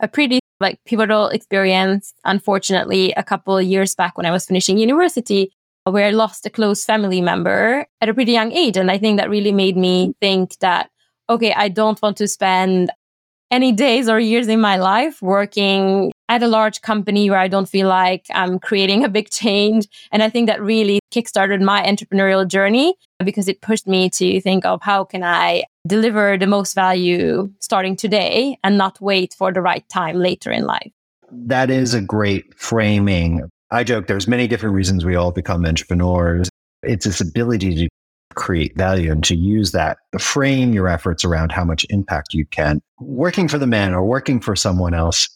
a 0.01 0.09
pretty 0.09 0.41
like 0.59 0.81
pivotal 0.87 1.29
experience, 1.29 2.15
unfortunately, 2.25 3.13
a 3.13 3.23
couple 3.23 3.59
of 3.59 3.65
years 3.67 3.95
back 3.95 4.17
when 4.17 4.25
I 4.25 4.31
was 4.31 4.47
finishing 4.47 4.79
university, 4.79 5.53
where 5.85 6.07
I 6.07 6.11
lost 6.11 6.47
a 6.47 6.51
close 6.51 6.83
family 6.83 7.21
member 7.21 7.85
at 8.01 8.09
a 8.09 8.15
pretty 8.15 8.33
young 8.33 8.53
age. 8.53 8.79
And 8.79 8.91
I 8.91 8.97
think 8.97 9.19
that 9.19 9.29
really 9.29 9.53
made 9.53 9.77
me 9.77 10.15
think 10.19 10.57
that, 10.61 10.89
okay, 11.29 11.53
I 11.53 11.69
don't 11.69 12.01
want 12.01 12.17
to 12.19 12.29
spend 12.29 12.91
any 13.53 13.71
days 13.71 14.09
or 14.09 14.19
years 14.19 14.49
in 14.49 14.61
my 14.61 14.77
life 14.77 15.21
working 15.21 16.11
at 16.31 16.43
a 16.43 16.49
large 16.49 16.81
company 16.81 17.29
where 17.29 17.39
I 17.39 17.49
don't 17.49 17.69
feel 17.69 17.87
like 17.87 18.25
I'm 18.33 18.59
creating 18.59 19.05
a 19.05 19.09
big 19.11 19.29
change. 19.31 19.87
And 20.11 20.23
I 20.23 20.31
think 20.31 20.49
that 20.49 20.63
really 20.63 21.01
kickstarted 21.13 21.61
my 21.61 21.83
entrepreneurial 21.83 22.49
journey 22.49 22.95
because 23.23 23.49
it 23.49 23.61
pushed 23.61 23.87
me 23.87 24.09
to 24.11 24.41
think 24.41 24.65
of 24.65 24.81
how 24.81 25.05
can 25.05 25.23
I 25.23 25.65
deliver 25.87 26.39
the 26.39 26.47
most 26.47 26.75
value 26.75 27.53
starting 27.61 27.95
today 27.95 28.57
and 28.65 28.79
not 28.79 28.99
wait 29.03 29.35
for 29.35 29.53
the 29.53 29.61
right 29.61 29.87
time 29.91 30.17
later 30.17 30.51
in 30.51 30.65
life. 30.65 30.91
That 31.31 31.71
is 31.71 31.93
a 31.93 32.01
great 32.01 32.59
framing. 32.59 33.43
I 33.71 33.85
joke 33.85 34.07
there's 34.07 34.27
many 34.27 34.49
different 34.49 34.75
reasons 34.75 35.05
we 35.05 35.17
all 35.17 35.33
become 35.33 35.67
entrepreneurs. 35.67 36.49
It's 36.83 37.05
this 37.05 37.21
ability 37.21 37.75
to 37.77 37.89
create 38.35 38.77
value 38.77 39.13
and 39.13 39.25
to 39.25 39.37
use 39.37 39.73
that 39.73 39.99
to 40.13 40.19
frame 40.19 40.73
your 40.73 40.89
efforts 40.89 41.25
around 41.25 41.53
how 41.53 41.65
much 41.65 41.87
impact 41.91 42.35
you 42.35 42.45
can. 42.47 42.81
Working 43.01 43.49
for 43.49 43.59
the 43.59 43.67
man 43.67 43.95
or 43.95 44.05
working 44.05 44.41
for 44.41 44.57
someone 44.57 44.95
else 44.95 45.29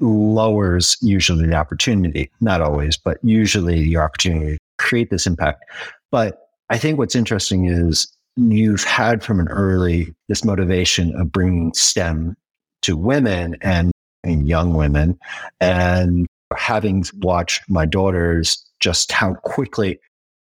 lowers 0.00 0.96
usually 1.00 1.46
the 1.46 1.54
opportunity, 1.54 2.30
not 2.40 2.60
always, 2.60 2.96
but 2.96 3.18
usually 3.22 3.84
the 3.84 3.96
opportunity 3.96 4.56
to 4.56 4.58
create 4.78 5.10
this 5.10 5.26
impact. 5.26 5.64
But 6.10 6.38
I 6.68 6.78
think 6.78 6.98
what's 6.98 7.14
interesting 7.14 7.66
is 7.66 8.06
you've 8.36 8.84
had 8.84 9.24
from 9.24 9.40
an 9.40 9.48
early 9.48 10.14
this 10.28 10.44
motivation 10.44 11.14
of 11.16 11.32
bringing 11.32 11.72
STEM 11.74 12.36
to 12.82 12.96
women 12.96 13.56
and, 13.62 13.90
and 14.22 14.46
young 14.46 14.74
women, 14.74 15.18
and 15.60 16.26
having 16.56 17.04
watched 17.22 17.62
my 17.68 17.86
daughters 17.86 18.64
just 18.80 19.10
how 19.12 19.34
quickly, 19.34 19.98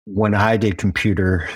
when 0.04 0.34
I 0.34 0.56
did 0.56 0.78
computer, 0.78 1.48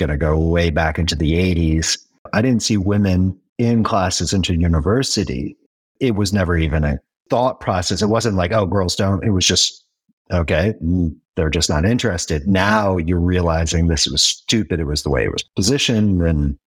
going 0.00 0.10
to 0.10 0.16
go 0.16 0.36
way 0.36 0.70
back 0.70 0.98
into 0.98 1.14
the 1.14 1.34
80s, 1.34 1.96
I 2.32 2.42
didn't 2.42 2.62
see 2.62 2.76
women 2.76 3.38
in 3.58 3.84
classes 3.84 4.32
into 4.32 4.54
university. 4.54 5.56
It 6.00 6.16
was 6.16 6.32
never 6.32 6.56
even 6.56 6.82
a 6.82 6.98
thought 7.28 7.60
process. 7.60 8.02
It 8.02 8.08
wasn't 8.08 8.36
like, 8.36 8.50
oh, 8.52 8.66
girls 8.66 8.96
don't. 8.96 9.22
It 9.22 9.30
was 9.30 9.46
just, 9.46 9.84
okay, 10.32 10.74
mm, 10.82 11.14
they're 11.36 11.50
just 11.50 11.70
not 11.70 11.84
interested. 11.84 12.48
Now 12.48 12.96
you're 12.96 13.20
realizing 13.20 13.86
this 13.86 14.08
was 14.08 14.22
stupid. 14.22 14.80
It 14.80 14.84
was 14.84 15.02
the 15.02 15.10
way 15.10 15.24
it 15.24 15.32
was 15.32 15.44
positioned 15.54 16.22
and 16.22 16.58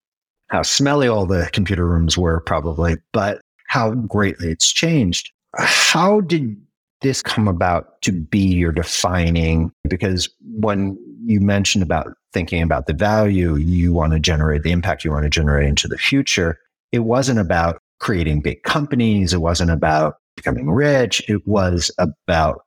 how 0.48 0.62
smelly 0.62 1.08
all 1.08 1.26
the 1.26 1.50
computer 1.52 1.86
rooms 1.86 2.16
were, 2.16 2.40
probably, 2.40 2.96
but 3.12 3.40
how 3.66 3.92
greatly 3.92 4.50
it's 4.50 4.72
changed. 4.72 5.30
How 5.56 6.20
did 6.20 6.56
this 7.02 7.22
come 7.22 7.48
about 7.48 8.00
to 8.02 8.12
be 8.12 8.38
your 8.38 8.72
defining? 8.72 9.72
Because 9.88 10.28
when 10.58 10.96
you 11.24 11.40
mentioned 11.40 11.82
about 11.82 12.08
thinking 12.32 12.62
about 12.62 12.86
the 12.86 12.92
value 12.92 13.56
you 13.56 13.92
want 13.92 14.12
to 14.12 14.20
generate, 14.20 14.62
the 14.62 14.72
impact 14.72 15.04
you 15.04 15.10
want 15.10 15.24
to 15.24 15.30
generate 15.30 15.68
into 15.68 15.88
the 15.88 15.98
future, 15.98 16.58
it 16.92 17.00
wasn't 17.00 17.38
about 17.38 17.80
creating 18.00 18.40
big 18.40 18.62
companies. 18.62 19.32
It 19.32 19.40
wasn't 19.40 19.70
about 19.70 20.16
becoming 20.36 20.70
rich. 20.70 21.22
It 21.28 21.46
was 21.46 21.90
about 21.98 22.64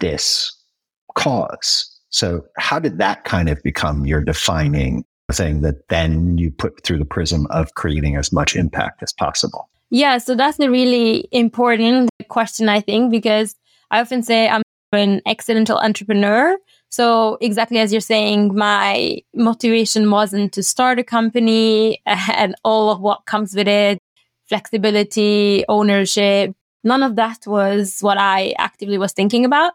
this 0.00 0.52
cause. 1.14 1.90
So, 2.10 2.44
how 2.58 2.78
did 2.78 2.98
that 2.98 3.24
kind 3.24 3.48
of 3.48 3.62
become 3.62 4.06
your 4.06 4.20
defining 4.20 5.04
thing 5.32 5.62
that 5.62 5.88
then 5.88 6.38
you 6.38 6.50
put 6.50 6.82
through 6.84 6.98
the 6.98 7.04
prism 7.04 7.46
of 7.50 7.74
creating 7.74 8.16
as 8.16 8.32
much 8.32 8.54
impact 8.54 9.02
as 9.02 9.12
possible? 9.12 9.68
Yeah, 9.90 10.18
so 10.18 10.34
that's 10.34 10.58
a 10.58 10.70
really 10.70 11.28
important 11.32 12.10
question, 12.28 12.68
I 12.68 12.80
think, 12.80 13.10
because 13.10 13.54
I 13.90 14.00
often 14.00 14.22
say 14.22 14.48
I'm 14.48 14.62
an 14.92 15.20
accidental 15.26 15.78
entrepreneur. 15.78 16.56
So, 16.96 17.38
exactly 17.40 17.80
as 17.80 17.90
you're 17.90 18.00
saying, 18.00 18.54
my 18.54 19.18
motivation 19.34 20.12
wasn't 20.12 20.52
to 20.52 20.62
start 20.62 21.00
a 21.00 21.02
company 21.02 22.00
and 22.06 22.54
all 22.62 22.88
of 22.88 23.00
what 23.00 23.26
comes 23.26 23.52
with 23.56 23.66
it 23.66 23.98
flexibility, 24.46 25.64
ownership. 25.68 26.54
None 26.84 27.02
of 27.02 27.16
that 27.16 27.38
was 27.48 27.98
what 28.00 28.16
I 28.16 28.54
actively 28.58 28.96
was 28.96 29.12
thinking 29.12 29.44
about 29.44 29.72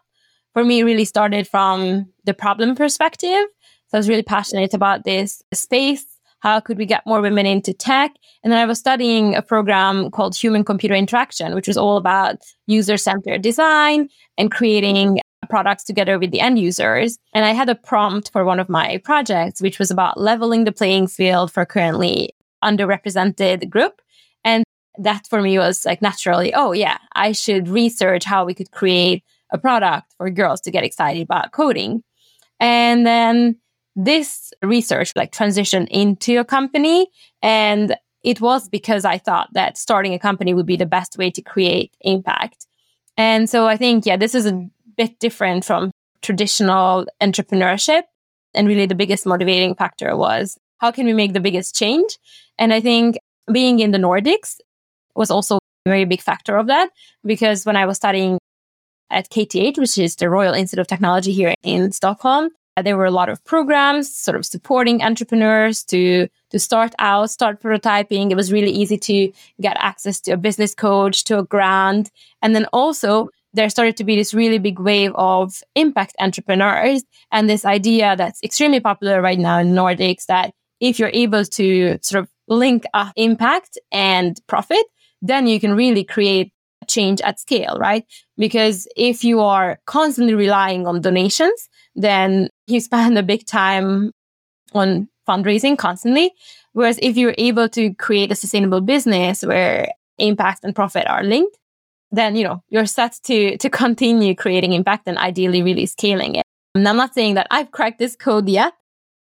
for 0.54 0.64
me 0.64 0.80
it 0.80 0.84
really 0.84 1.04
started 1.04 1.46
from 1.46 2.06
the 2.24 2.32
problem 2.32 2.74
perspective. 2.74 3.44
So 3.88 3.92
I 3.94 3.98
was 3.98 4.08
really 4.08 4.22
passionate 4.22 4.72
about 4.72 5.04
this 5.04 5.42
space. 5.52 6.06
How 6.38 6.58
could 6.58 6.78
we 6.78 6.86
get 6.86 7.04
more 7.04 7.20
women 7.20 7.44
into 7.44 7.74
tech? 7.74 8.12
And 8.42 8.50
then 8.50 8.58
I 8.58 8.64
was 8.64 8.78
studying 8.78 9.34
a 9.34 9.42
program 9.42 10.10
called 10.10 10.34
Human 10.34 10.64
Computer 10.64 10.94
Interaction, 10.94 11.54
which 11.54 11.68
was 11.68 11.76
all 11.76 11.98
about 11.98 12.36
user 12.66 12.96
centered 12.96 13.42
design 13.42 14.08
and 14.38 14.50
creating 14.50 15.20
products 15.48 15.84
together 15.84 16.18
with 16.18 16.30
the 16.30 16.40
end 16.40 16.58
users. 16.58 17.18
And 17.32 17.44
I 17.44 17.52
had 17.52 17.68
a 17.68 17.74
prompt 17.74 18.30
for 18.30 18.44
one 18.44 18.60
of 18.60 18.68
my 18.68 18.98
projects, 18.98 19.62
which 19.62 19.78
was 19.78 19.90
about 19.90 20.20
leveling 20.20 20.64
the 20.64 20.72
playing 20.72 21.06
field 21.06 21.50
for 21.52 21.64
currently 21.64 22.34
underrepresented 22.62 23.68
group. 23.70 24.02
And 24.44 24.64
that 24.98 25.26
for 25.26 25.40
me 25.40 25.58
was 25.58 25.86
like 25.86 26.02
naturally, 26.02 26.52
oh 26.54 26.72
yeah, 26.72 26.98
I 27.14 27.32
should 27.32 27.68
research 27.68 28.24
how 28.24 28.44
we 28.44 28.54
could 28.54 28.70
create 28.70 29.24
a 29.52 29.58
product 29.58 30.12
for 30.16 30.30
girls 30.30 30.60
to 30.62 30.70
get 30.70 30.84
excited 30.84 31.22
about 31.22 31.52
coding. 31.52 32.02
And 32.58 33.06
then 33.06 33.56
this 33.96 34.52
research 34.62 35.12
like 35.16 35.32
transitioned 35.32 35.88
into 35.88 36.38
a 36.38 36.44
company 36.44 37.08
and 37.42 37.96
it 38.22 38.40
was 38.40 38.68
because 38.68 39.04
I 39.06 39.16
thought 39.16 39.48
that 39.54 39.78
starting 39.78 40.12
a 40.12 40.18
company 40.18 40.52
would 40.52 40.66
be 40.66 40.76
the 40.76 40.86
best 40.86 41.16
way 41.16 41.30
to 41.30 41.40
create 41.40 41.96
impact. 42.02 42.66
And 43.16 43.48
so 43.48 43.66
I 43.66 43.76
think, 43.76 44.04
yeah, 44.06 44.16
this 44.16 44.34
is 44.34 44.46
a 44.46 44.68
bit 45.00 45.18
different 45.18 45.64
from 45.64 45.90
traditional 46.20 47.06
entrepreneurship. 47.22 48.02
And 48.54 48.68
really, 48.68 48.86
the 48.86 49.00
biggest 49.02 49.24
motivating 49.24 49.74
factor 49.74 50.14
was 50.16 50.58
how 50.78 50.90
can 50.90 51.06
we 51.06 51.14
make 51.14 51.32
the 51.32 51.40
biggest 51.40 51.74
change? 51.74 52.18
And 52.58 52.72
I 52.72 52.80
think 52.80 53.18
being 53.50 53.80
in 53.80 53.92
the 53.92 53.98
Nordics 53.98 54.58
was 55.14 55.30
also 55.30 55.56
a 55.56 55.60
very 55.86 56.04
big 56.04 56.20
factor 56.20 56.56
of 56.56 56.66
that 56.66 56.90
because 57.24 57.64
when 57.64 57.76
I 57.76 57.86
was 57.86 57.96
studying 57.96 58.38
at 59.10 59.30
KTH, 59.30 59.78
which 59.78 59.96
is 59.96 60.16
the 60.16 60.28
Royal 60.28 60.54
Institute 60.54 60.80
of 60.80 60.86
Technology 60.86 61.32
here 61.32 61.54
in 61.62 61.92
Stockholm, 61.92 62.50
there 62.82 62.96
were 62.96 63.06
a 63.06 63.10
lot 63.20 63.28
of 63.28 63.42
programs 63.44 64.14
sort 64.14 64.36
of 64.36 64.44
supporting 64.44 65.02
entrepreneurs 65.02 65.82
to 65.84 66.28
to 66.50 66.58
start 66.58 66.92
out, 66.98 67.30
start 67.30 67.62
prototyping. 67.62 68.30
It 68.30 68.36
was 68.36 68.52
really 68.52 68.70
easy 68.70 68.98
to 68.98 69.32
get 69.60 69.76
access 69.78 70.20
to 70.22 70.32
a 70.32 70.36
business 70.36 70.74
coach, 70.74 71.24
to 71.24 71.38
a 71.38 71.44
grant. 71.44 72.10
And 72.42 72.54
then 72.54 72.66
also 72.72 73.28
there 73.52 73.68
started 73.68 73.96
to 73.96 74.04
be 74.04 74.16
this 74.16 74.32
really 74.32 74.58
big 74.58 74.78
wave 74.78 75.12
of 75.14 75.62
impact 75.74 76.14
entrepreneurs 76.20 77.02
and 77.32 77.48
this 77.48 77.64
idea 77.64 78.14
that's 78.16 78.42
extremely 78.42 78.80
popular 78.80 79.20
right 79.20 79.38
now 79.38 79.58
in 79.58 79.72
Nordics 79.72 80.26
that 80.26 80.52
if 80.80 80.98
you're 80.98 81.10
able 81.12 81.44
to 81.44 81.98
sort 82.02 82.22
of 82.22 82.30
link 82.48 82.84
up 82.94 83.12
impact 83.16 83.78
and 83.92 84.40
profit, 84.46 84.84
then 85.22 85.46
you 85.46 85.60
can 85.60 85.74
really 85.74 86.04
create 86.04 86.52
change 86.88 87.20
at 87.20 87.38
scale, 87.38 87.76
right? 87.78 88.04
Because 88.36 88.88
if 88.96 89.22
you 89.22 89.40
are 89.40 89.78
constantly 89.86 90.34
relying 90.34 90.86
on 90.86 91.00
donations, 91.00 91.68
then 91.94 92.48
you 92.66 92.80
spend 92.90 93.18
a 93.18 93.22
big 93.22 93.46
time 93.46 94.12
on 94.72 95.08
fundraising 95.28 95.76
constantly. 95.76 96.32
Whereas 96.72 96.98
if 97.02 97.16
you're 97.16 97.34
able 97.36 97.68
to 97.70 97.94
create 97.94 98.32
a 98.32 98.36
sustainable 98.36 98.80
business 98.80 99.42
where 99.42 99.88
impact 100.18 100.64
and 100.64 100.74
profit 100.74 101.06
are 101.08 101.24
linked, 101.24 101.56
then 102.12 102.36
you 102.36 102.44
know 102.44 102.62
you're 102.68 102.86
set 102.86 103.18
to 103.24 103.56
to 103.58 103.70
continue 103.70 104.34
creating 104.34 104.72
impact 104.72 105.06
and 105.06 105.18
ideally 105.18 105.62
really 105.62 105.86
scaling 105.86 106.34
it. 106.36 106.44
And 106.74 106.88
I'm 106.88 106.96
not 106.96 107.14
saying 107.14 107.34
that 107.34 107.46
I've 107.50 107.70
cracked 107.70 107.98
this 107.98 108.16
code 108.16 108.48
yet, 108.48 108.74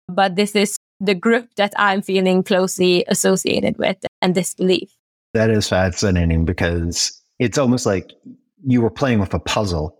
but 0.09 0.37
this 0.37 0.57
is 0.57 0.77
the 1.01 1.15
group 1.15 1.55
that 1.57 1.73
I'm 1.77 2.03
feeling 2.03 2.43
closely 2.43 3.05
associated 3.09 3.79
with 3.79 3.97
and 4.21 4.35
this 4.35 4.55
belief. 4.55 4.91
That 5.35 5.51
is 5.51 5.69
fascinating 5.69 6.45
because 6.45 7.13
it's 7.39 7.59
almost 7.59 7.87
like 7.87 8.13
you 8.67 8.81
were 8.83 8.91
playing 8.91 9.21
with 9.21 9.35
a 9.35 9.39
puzzle 9.39 9.97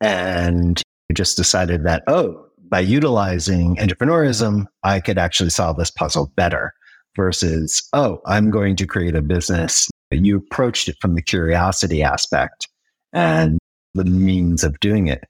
and 0.00 0.82
you 1.08 1.14
just 1.14 1.36
decided 1.36 1.84
that, 1.84 2.02
oh, 2.06 2.46
by 2.68 2.80
utilizing 2.80 3.76
entrepreneurism, 3.76 4.66
I 4.82 5.00
could 5.00 5.18
actually 5.18 5.50
solve 5.50 5.78
this 5.78 5.90
puzzle 5.90 6.32
better 6.36 6.74
versus, 7.16 7.88
oh, 7.92 8.20
I'm 8.26 8.50
going 8.50 8.76
to 8.76 8.86
create 8.86 9.14
a 9.14 9.22
business. 9.22 9.88
You 10.10 10.38
approached 10.38 10.88
it 10.88 10.96
from 11.00 11.14
the 11.14 11.22
curiosity 11.22 12.02
aspect 12.02 12.68
and 13.12 13.58
the 13.94 14.04
means 14.04 14.62
of 14.62 14.78
doing 14.80 15.08
it. 15.08 15.24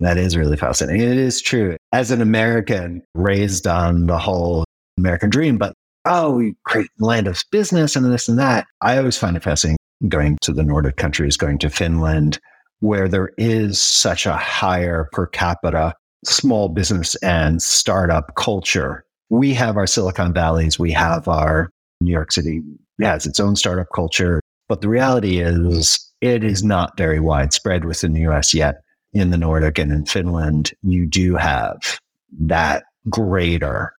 That 0.00 0.16
is 0.16 0.36
really 0.36 0.56
fascinating. 0.56 1.02
It 1.02 1.18
is 1.18 1.40
true. 1.40 1.76
As 1.92 2.10
an 2.10 2.20
American 2.20 3.02
raised 3.14 3.66
on 3.66 4.06
the 4.06 4.18
whole 4.18 4.64
American 4.98 5.30
dream, 5.30 5.58
but 5.58 5.74
oh, 6.06 6.32
we 6.32 6.54
create 6.64 6.90
land 6.98 7.26
of 7.26 7.42
business 7.50 7.96
and 7.96 8.06
this 8.06 8.28
and 8.28 8.38
that. 8.38 8.66
I 8.80 8.98
always 8.98 9.18
find 9.18 9.36
it 9.36 9.42
fascinating 9.42 9.76
going 10.08 10.38
to 10.42 10.52
the 10.52 10.62
Nordic 10.62 10.96
countries, 10.96 11.36
going 11.36 11.58
to 11.58 11.68
Finland, 11.68 12.38
where 12.80 13.08
there 13.08 13.32
is 13.36 13.78
such 13.80 14.24
a 14.24 14.36
higher 14.36 15.08
per 15.12 15.26
capita 15.26 15.94
small 16.24 16.68
business 16.68 17.14
and 17.16 17.62
startup 17.62 18.34
culture. 18.34 19.04
We 19.30 19.54
have 19.54 19.76
our 19.76 19.86
Silicon 19.86 20.32
Valleys, 20.32 20.78
we 20.78 20.92
have 20.92 21.28
our 21.28 21.70
New 22.00 22.10
York 22.10 22.32
City 22.32 22.62
has 23.04 23.26
its 23.26 23.40
own 23.40 23.56
startup 23.56 23.88
culture, 23.94 24.40
but 24.68 24.80
the 24.80 24.88
reality 24.88 25.40
is 25.40 26.10
it 26.20 26.44
is 26.44 26.62
not 26.62 26.96
very 26.96 27.20
widespread 27.20 27.84
within 27.84 28.12
the 28.12 28.26
US 28.28 28.54
yet. 28.54 28.82
In 29.12 29.30
the 29.30 29.38
Nordic 29.38 29.78
and 29.78 29.90
in 29.90 30.06
Finland, 30.06 30.72
you 30.82 31.04
do 31.04 31.34
have 31.34 31.98
that 32.38 32.84
greater 33.08 33.92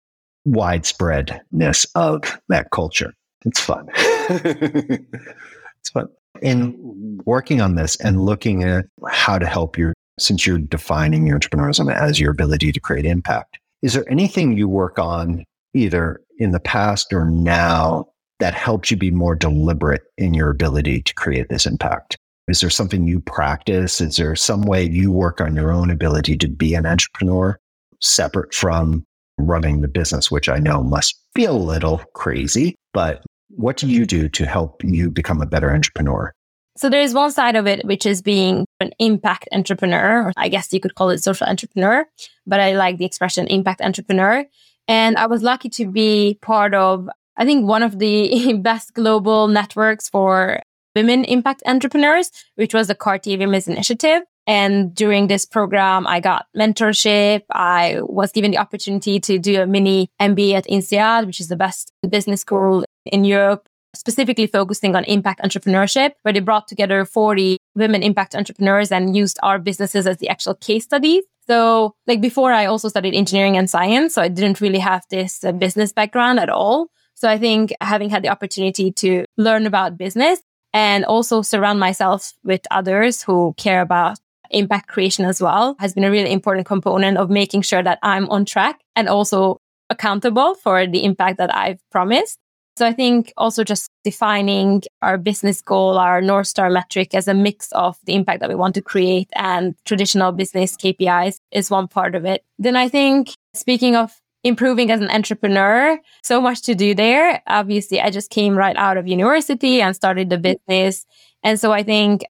widespreadness 0.48 1.86
of 1.96 2.40
that 2.48 2.72
culture. 2.72 3.14
It's 3.46 3.60
fun. 3.60 3.88
it's 3.96 5.90
fun. 5.92 6.08
In 6.42 7.20
working 7.26 7.60
on 7.62 7.76
this 7.76 7.98
and 7.98 8.22
looking 8.22 8.64
at 8.64 8.86
how 9.10 9.38
to 9.38 9.46
help 9.46 9.78
you 9.78 9.94
since 10.18 10.46
you're 10.46 10.60
defining 10.60 11.28
your 11.28 11.40
entrepreneurship 11.40 11.94
as 11.94 12.20
your 12.20 12.32
ability 12.32 12.72
to 12.72 12.80
create 12.80 13.06
impact, 13.06 13.60
is 13.82 13.94
there 13.94 14.10
anything 14.10 14.58
you 14.58 14.70
work 14.70 14.98
on 14.98 15.44
either 15.74 16.22
in 16.38 16.52
the 16.52 16.60
past 16.60 17.12
or 17.12 17.26
now 17.26 18.06
that 18.42 18.54
helps 18.54 18.92
you 18.92 18.98
be 18.98 19.12
more 19.12 19.36
deliberate 19.36 20.02
in 20.18 20.34
your 20.34 20.50
ability 20.50 21.02
to 21.04 21.14
create 21.14 21.48
this 21.50 21.66
impact? 21.66 22.18
Is 22.48 22.60
there 22.60 22.70
something 22.70 23.08
you 23.08 23.22
practice? 23.22 24.02
Is 24.02 24.18
there 24.18 24.36
some 24.36 24.64
way 24.64 24.84
you 24.84 25.12
work 25.12 25.40
on 25.40 25.56
your 25.56 25.72
own 25.72 25.90
ability 25.90 26.38
to 26.38 26.48
be 26.48 26.74
an 26.74 26.86
entrepreneur 26.86 27.58
separate 28.02 28.54
from 28.54 29.06
running 29.38 29.82
the 29.82 29.88
business, 29.88 30.30
which 30.30 30.50
I 30.50 30.58
know 30.58 30.84
must 30.84 31.16
be 31.34 31.46
a 31.46 31.54
little 31.54 32.00
crazy, 32.14 32.76
but 32.94 33.24
what 33.50 33.78
do 33.78 33.88
you 33.88 34.06
do 34.06 34.28
to 34.30 34.46
help 34.46 34.84
you 34.84 35.12
become 35.12 35.42
a 35.42 35.46
better 35.46 35.72
entrepreneur? 35.72 36.34
So 36.78 36.90
there 36.90 37.02
is 37.02 37.14
one 37.14 37.32
side 37.32 37.56
of 37.56 37.68
it, 37.68 37.86
which 37.86 38.06
is 38.06 38.22
being 38.22 38.66
an 38.80 38.92
impact 38.98 39.48
entrepreneur, 39.52 40.28
or 40.28 40.34
I 40.36 40.50
guess 40.50 40.74
you 40.74 40.80
could 40.80 40.96
call 40.96 41.10
it 41.10 41.20
social 41.20 41.48
entrepreneur, 41.48 42.06
but 42.48 42.60
I 42.60 42.76
like 42.76 42.98
the 42.98 43.06
expression 43.06 43.48
impact 43.48 43.82
entrepreneur. 43.82 44.46
And 44.88 45.18
I 45.18 45.28
was 45.28 45.44
lucky 45.44 45.70
to 45.70 45.86
be 45.92 46.40
part 46.42 46.74
of, 46.74 47.08
I 47.42 47.46
think, 47.46 47.68
one 47.68 47.82
of 47.82 47.98
the 47.98 48.54
best 48.62 48.94
global 48.94 49.48
networks 49.48 50.08
for 50.08 50.62
women 50.96 51.24
impact 51.24 51.64
entrepreneurs, 51.66 52.30
which 52.54 52.72
was 52.72 52.88
the 52.88 52.94
Cartier 52.94 53.40
Women's 53.40 53.68
Initiative. 53.68 54.22
And 54.46 54.94
during 54.94 55.26
this 55.26 55.44
program, 55.44 56.06
I 56.06 56.20
got 56.20 56.46
mentorship. 56.56 57.42
I 57.52 57.98
was 58.02 58.32
given 58.32 58.52
the 58.52 58.60
opportunity 58.60 59.20
to 59.22 59.40
do 59.40 59.60
a 59.60 59.66
mini 59.66 60.12
MBA 60.22 60.54
at 60.54 60.68
INSEAD, 60.68 61.26
which 61.26 61.40
is 61.40 61.48
the 61.48 61.56
best 61.56 61.92
business 62.08 62.42
school 62.42 62.86
in 63.06 63.24
Europe, 63.24 63.68
specifically 63.96 64.46
focusing 64.46 64.96
on 64.96 65.04
impact 65.06 65.42
entrepreneurship, 65.42 66.12
where 66.22 66.34
they 66.34 66.42
brought 66.42 66.68
together 66.68 67.06
40 67.06 67.58
women 67.74 68.04
impact 68.04 68.36
entrepreneurs 68.36 68.92
and 68.92 69.18
used 69.18 69.40
our 69.42 69.58
businesses 69.58 70.06
as 70.06 70.18
the 70.18 70.30
actual 70.30 70.54
case 70.54 70.84
studies. 70.84 71.24
So, 71.48 71.96
like 72.06 72.22
before, 72.22 72.54
I 72.54 72.68
also 72.68 72.88
studied 72.88 73.16
engineering 73.16 73.58
and 73.58 73.68
science. 73.68 74.14
So 74.14 74.22
I 74.22 74.28
didn't 74.28 74.62
really 74.62 74.80
have 74.80 75.06
this 75.10 75.44
uh, 75.44 75.52
business 75.52 75.92
background 75.92 76.40
at 76.40 76.50
all. 76.50 76.90
So 77.22 77.30
I 77.30 77.38
think 77.38 77.72
having 77.82 78.10
had 78.10 78.24
the 78.24 78.30
opportunity 78.30 78.92
to 78.94 79.26
learn 79.38 79.68
about 79.68 79.96
business 79.96 80.42
and 80.74 81.06
also 81.06 81.44
surround 81.44 81.80
myself 81.80 82.34
with 82.44 82.62
others 82.72 83.22
who 83.22 83.54
care 83.58 83.82
about 83.82 84.18
impact 84.50 84.88
creation 84.88 85.26
as 85.26 85.40
well 85.40 85.76
has 85.78 85.94
been 85.94 86.04
a 86.04 86.10
really 86.10 86.32
important 86.32 86.66
component 86.66 87.20
of 87.20 87.30
making 87.30 87.62
sure 87.62 87.84
that 87.84 88.00
I'm 88.02 88.28
on 88.32 88.44
track 88.46 88.80
and 88.96 89.08
also 89.08 89.60
accountable 89.92 90.56
for 90.56 90.88
the 90.88 91.04
impact 91.04 91.38
that 91.38 91.54
I've 91.56 91.80
promised. 91.92 92.40
So 92.76 92.88
I 92.88 92.92
think 92.92 93.32
also 93.38 93.64
just 93.64 93.88
defining 94.04 94.82
our 95.04 95.20
business 95.20 95.62
goal, 95.62 96.00
our 96.00 96.24
North 96.24 96.48
Star 96.48 96.72
metric 96.72 97.14
as 97.14 97.28
a 97.28 97.36
mix 97.36 97.72
of 97.74 98.00
the 98.06 98.16
impact 98.16 98.40
that 98.40 98.50
we 98.50 98.56
want 98.56 98.74
to 98.74 98.82
create 98.82 99.30
and 99.34 99.76
traditional 99.86 100.32
business 100.32 100.76
KPIs 100.76 101.38
is 101.52 101.70
one 101.70 101.88
part 101.88 102.16
of 102.16 102.26
it. 102.26 102.44
Then 102.58 102.76
I 102.76 102.90
think 102.90 103.36
speaking 103.54 103.96
of 103.96 104.12
improving 104.44 104.92
as 104.92 105.02
an 105.02 105.10
entrepreneur, 105.10 106.00
so 106.24 106.42
much 106.42 106.62
to 106.64 106.76
do 106.76 106.96
there. 106.96 107.42
Obviously, 107.48 108.02
I 108.02 108.10
just 108.10 108.30
came 108.30 108.56
right 108.56 108.76
out 108.76 108.98
of 108.98 109.08
university 109.08 109.82
and 109.82 109.96
started 109.96 110.30
the 110.30 110.38
mm-hmm. 110.38 110.58
business. 110.68 111.06
And 111.44 111.60
so 111.60 111.72
I 111.72 111.84
think 111.84 112.24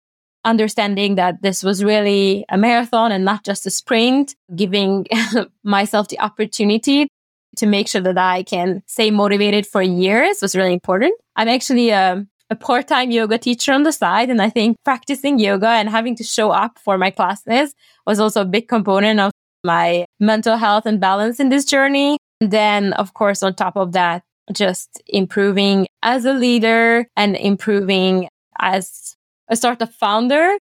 understanding 0.44 1.16
that 1.16 1.42
this 1.42 1.64
was 1.64 1.84
really 1.84 2.46
a 2.50 2.58
marathon 2.58 3.12
and 3.12 3.24
not 3.24 3.46
just 3.46 3.66
a 3.66 3.70
sprint, 3.70 4.36
giving 4.56 5.06
myself 5.64 6.08
the 6.08 6.20
opportunity 6.20 7.08
to 7.58 7.66
make 7.66 7.88
sure 7.88 8.02
that 8.02 8.18
I 8.18 8.44
can 8.44 8.82
stay 8.88 9.12
motivated 9.12 9.68
for 9.68 9.82
years 9.82 10.42
was 10.42 10.56
really 10.56 10.74
important. 10.74 11.14
I'm 11.36 11.48
actually 11.48 11.90
a, 11.90 12.26
a 12.50 12.56
part 12.56 12.88
time 12.88 13.12
yoga 13.12 13.38
teacher 13.38 13.74
on 13.74 13.84
the 13.84 13.92
side. 13.92 14.30
And 14.30 14.42
I 14.42 14.50
think 14.50 14.78
practicing 14.84 15.38
yoga 15.38 15.68
and 15.68 15.90
having 15.90 16.16
to 16.18 16.24
show 16.24 16.52
up 16.52 16.80
for 16.80 16.98
my 16.98 17.12
classes 17.12 17.76
was 18.08 18.20
also 18.20 18.42
a 18.42 18.46
big 18.46 18.68
component 18.68 19.20
of 19.20 19.31
my 19.64 20.06
mental 20.20 20.58
health 20.58 20.86
and 20.86 21.00
balance 21.00 21.40
in 21.40 21.50
this 21.50 21.66
journey. 21.66 22.18
And 22.40 22.52
then, 22.52 22.94
of 22.94 23.14
course, 23.14 23.44
on 23.44 23.56
top 23.56 23.76
of 23.76 23.92
that, 23.94 24.24
just 24.52 25.02
improving 25.08 25.88
as 26.04 26.26
a 26.26 26.34
leader 26.34 27.08
and 27.16 27.36
improving 27.36 28.28
as 28.60 29.16
a 29.48 29.56
startup 29.56 29.92
founder. 29.94 30.58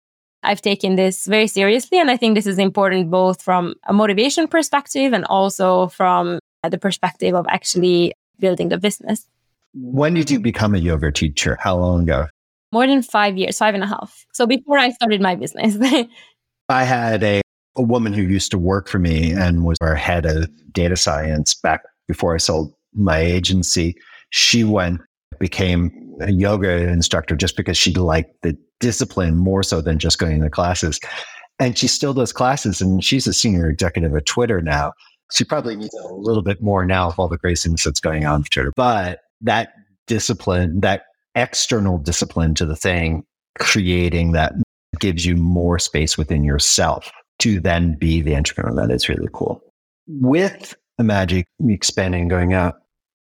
I've 0.43 0.61
taken 0.61 0.95
this 0.95 1.25
very 1.25 1.47
seriously. 1.47 1.99
And 1.99 2.09
I 2.09 2.17
think 2.17 2.35
this 2.35 2.47
is 2.47 2.57
important 2.57 3.11
both 3.11 3.41
from 3.41 3.75
a 3.85 3.93
motivation 3.93 4.47
perspective 4.47 5.13
and 5.13 5.25
also 5.25 5.87
from 5.87 6.39
the 6.67 6.77
perspective 6.77 7.35
of 7.35 7.45
actually 7.49 8.13
building 8.39 8.69
the 8.69 8.77
business. 8.77 9.27
When 9.73 10.13
did 10.13 10.31
you 10.31 10.39
become 10.39 10.73
a 10.73 10.79
yoga 10.79 11.11
teacher? 11.11 11.57
How 11.59 11.77
long 11.77 12.03
ago? 12.03 12.27
More 12.71 12.87
than 12.87 13.01
five 13.01 13.37
years, 13.37 13.57
five 13.57 13.73
and 13.73 13.83
a 13.83 13.87
half. 13.87 14.25
So 14.33 14.45
before 14.45 14.77
I 14.77 14.91
started 14.91 15.21
my 15.21 15.35
business. 15.35 15.77
I 16.69 16.83
had 16.83 17.23
a, 17.23 17.41
a 17.77 17.81
woman 17.81 18.11
who 18.11 18.23
used 18.23 18.51
to 18.51 18.57
work 18.57 18.87
for 18.87 18.99
me 18.99 19.31
and 19.31 19.63
was 19.63 19.77
our 19.81 19.95
head 19.95 20.25
of 20.25 20.49
data 20.73 20.97
science 20.97 21.53
back 21.53 21.83
before 22.07 22.33
I 22.33 22.37
sold 22.37 22.73
my 22.93 23.19
agency. 23.19 23.95
She 24.31 24.63
went, 24.63 24.99
became 25.39 25.91
a 26.19 26.31
yoga 26.31 26.89
instructor 26.89 27.35
just 27.35 27.55
because 27.55 27.77
she 27.77 27.93
liked 27.93 28.41
the 28.41 28.57
discipline 28.79 29.37
more 29.37 29.63
so 29.63 29.81
than 29.81 29.99
just 29.99 30.17
going 30.17 30.41
to 30.41 30.49
classes. 30.49 30.99
And 31.59 31.77
she 31.77 31.87
still 31.87 32.13
does 32.13 32.33
classes 32.33 32.81
and 32.81 33.03
she's 33.03 33.27
a 33.27 33.33
senior 33.33 33.69
executive 33.69 34.15
at 34.15 34.25
Twitter 34.25 34.61
now. 34.61 34.93
She 35.31 35.43
probably 35.43 35.75
needs 35.75 35.93
a 35.93 36.13
little 36.13 36.43
bit 36.43 36.61
more 36.61 36.85
now 36.85 37.07
with 37.07 37.19
all 37.19 37.27
the 37.27 37.37
craziness 37.37 37.83
that's 37.83 37.99
going 37.99 38.25
on 38.25 38.43
for 38.43 38.49
Twitter. 38.49 38.73
But 38.75 39.19
that 39.41 39.69
discipline, 40.07 40.79
that 40.79 41.03
external 41.35 41.97
discipline 41.97 42.55
to 42.55 42.65
the 42.65 42.75
thing, 42.75 43.23
creating 43.59 44.31
that 44.31 44.53
gives 44.99 45.25
you 45.25 45.35
more 45.35 45.77
space 45.77 46.17
within 46.17 46.43
yourself 46.43 47.11
to 47.39 47.59
then 47.59 47.95
be 47.95 48.21
the 48.21 48.35
entrepreneur. 48.35 48.75
That 48.75 48.93
is 48.93 49.09
really 49.09 49.29
cool. 49.33 49.61
With 50.07 50.75
Imagi 50.99 51.43
expanding 51.67 52.21
and 52.21 52.29
going 52.29 52.53
out, 52.53 52.75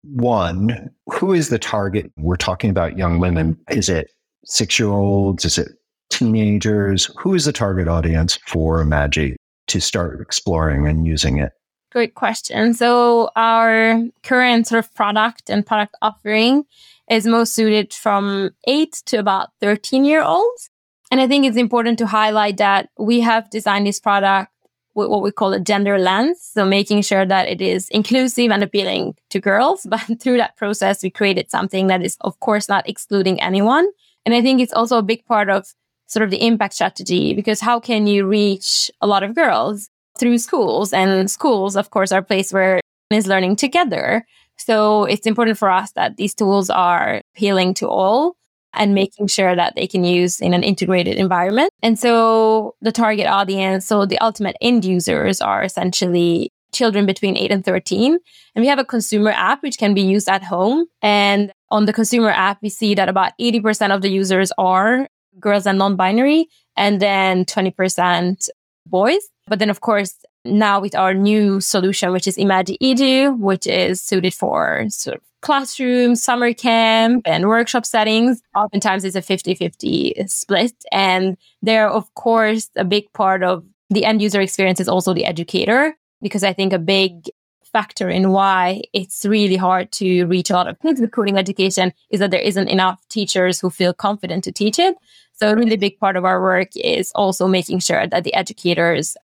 one, 0.03 0.89
who 1.11 1.33
is 1.33 1.49
the 1.49 1.59
target? 1.59 2.11
We're 2.17 2.35
talking 2.35 2.69
about 2.69 2.97
young 2.97 3.19
women. 3.19 3.57
Is 3.69 3.87
it 3.87 4.11
six 4.45 4.79
year 4.79 4.89
olds? 4.89 5.45
Is 5.45 5.57
it 5.57 5.69
teenagers? 6.09 7.09
Who 7.19 7.35
is 7.35 7.45
the 7.45 7.53
target 7.53 7.87
audience 7.87 8.39
for 8.47 8.83
Imagi 8.83 9.35
to 9.67 9.79
start 9.79 10.19
exploring 10.21 10.87
and 10.87 11.05
using 11.05 11.37
it? 11.37 11.51
Great 11.91 12.15
question. 12.15 12.73
So, 12.73 13.31
our 13.35 14.01
current 14.23 14.65
sort 14.65 14.79
of 14.79 14.93
product 14.95 15.49
and 15.49 15.65
product 15.65 15.95
offering 16.01 16.63
is 17.09 17.27
most 17.27 17.53
suited 17.53 17.93
from 17.93 18.51
8 18.65 18.93
to 19.07 19.17
about 19.17 19.49
13 19.59 20.05
year 20.05 20.23
olds. 20.23 20.70
And 21.11 21.19
I 21.19 21.27
think 21.27 21.45
it's 21.45 21.57
important 21.57 21.99
to 21.99 22.07
highlight 22.07 22.57
that 22.57 22.89
we 22.97 23.19
have 23.19 23.49
designed 23.49 23.85
this 23.85 23.99
product 23.99 24.51
with 24.95 25.09
what 25.09 25.21
we 25.21 25.31
call 25.31 25.53
a 25.53 25.59
gender 25.59 25.97
lens. 25.97 26.39
So 26.41 26.65
making 26.65 27.01
sure 27.01 27.25
that 27.25 27.47
it 27.47 27.61
is 27.61 27.89
inclusive 27.89 28.49
and 28.49 28.63
appealing 28.63 29.15
to 29.29 29.39
girls. 29.39 29.85
But 29.89 30.21
through 30.21 30.37
that 30.37 30.55
process, 30.55 31.03
we 31.03 31.09
created 31.09 31.51
something 31.51 31.87
that 31.87 32.01
is, 32.01 32.17
of 32.21 32.39
course, 32.39 32.69
not 32.69 32.87
excluding 32.87 33.41
anyone. 33.41 33.87
And 34.25 34.33
I 34.33 34.41
think 34.41 34.61
it's 34.61 34.73
also 34.73 34.97
a 34.97 35.03
big 35.03 35.25
part 35.25 35.49
of 35.49 35.67
sort 36.07 36.23
of 36.23 36.31
the 36.31 36.45
impact 36.45 36.73
strategy 36.73 37.33
because 37.33 37.61
how 37.61 37.79
can 37.79 38.07
you 38.07 38.25
reach 38.25 38.91
a 39.01 39.07
lot 39.07 39.23
of 39.23 39.35
girls 39.35 39.89
through 40.17 40.37
schools? 40.37 40.93
And 40.93 41.29
schools, 41.29 41.75
of 41.75 41.89
course, 41.89 42.11
are 42.11 42.19
a 42.19 42.23
place 42.23 42.53
where 42.53 42.79
is 43.09 43.27
learning 43.27 43.57
together. 43.57 44.25
So 44.57 45.05
it's 45.05 45.27
important 45.27 45.57
for 45.57 45.69
us 45.69 45.91
that 45.93 46.17
these 46.17 46.33
tools 46.33 46.69
are 46.69 47.21
appealing 47.35 47.73
to 47.75 47.87
all 47.87 48.35
and 48.73 48.95
making 48.95 49.27
sure 49.27 49.55
that 49.55 49.75
they 49.75 49.87
can 49.87 50.03
use 50.03 50.39
in 50.39 50.53
an 50.53 50.63
integrated 50.63 51.17
environment. 51.17 51.71
And 51.83 51.99
so 51.99 52.75
the 52.81 52.91
target 52.91 53.27
audience, 53.27 53.85
so 53.85 54.05
the 54.05 54.19
ultimate 54.19 54.55
end 54.61 54.85
users 54.85 55.41
are 55.41 55.63
essentially 55.63 56.51
children 56.71 57.05
between 57.05 57.37
8 57.37 57.51
and 57.51 57.65
13. 57.65 58.17
And 58.55 58.63
we 58.63 58.67
have 58.67 58.79
a 58.79 58.85
consumer 58.85 59.31
app 59.31 59.61
which 59.61 59.77
can 59.77 59.93
be 59.93 60.01
used 60.01 60.29
at 60.29 60.43
home. 60.43 60.85
And 61.01 61.51
on 61.69 61.85
the 61.85 61.93
consumer 61.93 62.29
app, 62.29 62.59
we 62.61 62.69
see 62.69 62.95
that 62.95 63.09
about 63.09 63.33
80% 63.39 63.93
of 63.93 64.01
the 64.01 64.09
users 64.09 64.51
are 64.57 65.07
girls 65.39 65.65
and 65.65 65.77
non 65.77 65.95
binary, 65.95 66.47
and 66.75 67.01
then 67.01 67.45
20% 67.45 68.49
boys. 68.85 69.21
But 69.47 69.59
then, 69.59 69.69
of 69.69 69.81
course, 69.81 70.15
now 70.45 70.79
with 70.79 70.95
our 70.95 71.13
new 71.13 71.61
solution, 71.61 72.11
which 72.11 72.27
is 72.27 72.37
Imagi 72.37 72.77
Edu, 72.81 73.37
which 73.37 73.67
is 73.67 74.01
suited 74.01 74.33
for 74.33 74.85
sort 74.89 75.17
of 75.17 75.23
classroom, 75.41 76.15
summer 76.15 76.53
camp, 76.53 77.23
and 77.25 77.47
workshop 77.47 77.85
settings. 77.85 78.41
Oftentimes 78.55 79.03
it's 79.03 79.15
a 79.15 79.21
50 79.21 79.55
50 79.55 80.23
split. 80.27 80.73
And 80.91 81.37
there, 81.61 81.89
of 81.89 82.13
course, 82.15 82.69
a 82.75 82.83
big 82.83 83.11
part 83.13 83.43
of 83.43 83.63
the 83.89 84.05
end 84.05 84.21
user 84.21 84.39
experience 84.39 84.79
is 84.79 84.87
also 84.87 85.13
the 85.13 85.25
educator, 85.25 85.95
because 86.21 86.43
I 86.43 86.53
think 86.53 86.73
a 86.73 86.79
big 86.79 87.29
factor 87.71 88.09
in 88.09 88.31
why 88.31 88.81
it's 88.93 89.25
really 89.25 89.55
hard 89.55 89.91
to 89.93 90.25
reach 90.25 90.49
a 90.49 90.53
lot 90.53 90.67
of 90.67 90.79
kids 90.79 90.99
with 90.99 91.11
coding 91.11 91.37
education 91.37 91.93
is 92.09 92.19
that 92.19 92.31
there 92.31 92.41
isn't 92.41 92.67
enough 92.67 92.99
teachers 93.07 93.59
who 93.59 93.69
feel 93.69 93.93
confident 93.93 94.43
to 94.43 94.51
teach 94.51 94.77
it. 94.77 94.95
So, 95.33 95.49
a 95.49 95.55
really 95.55 95.77
big 95.77 95.99
part 95.99 96.15
of 96.17 96.25
our 96.25 96.41
work 96.41 96.69
is 96.75 97.11
also 97.15 97.47
making 97.47 97.79
sure 97.79 98.07
that 98.07 98.23
the 98.23 98.33
educators 98.33 99.17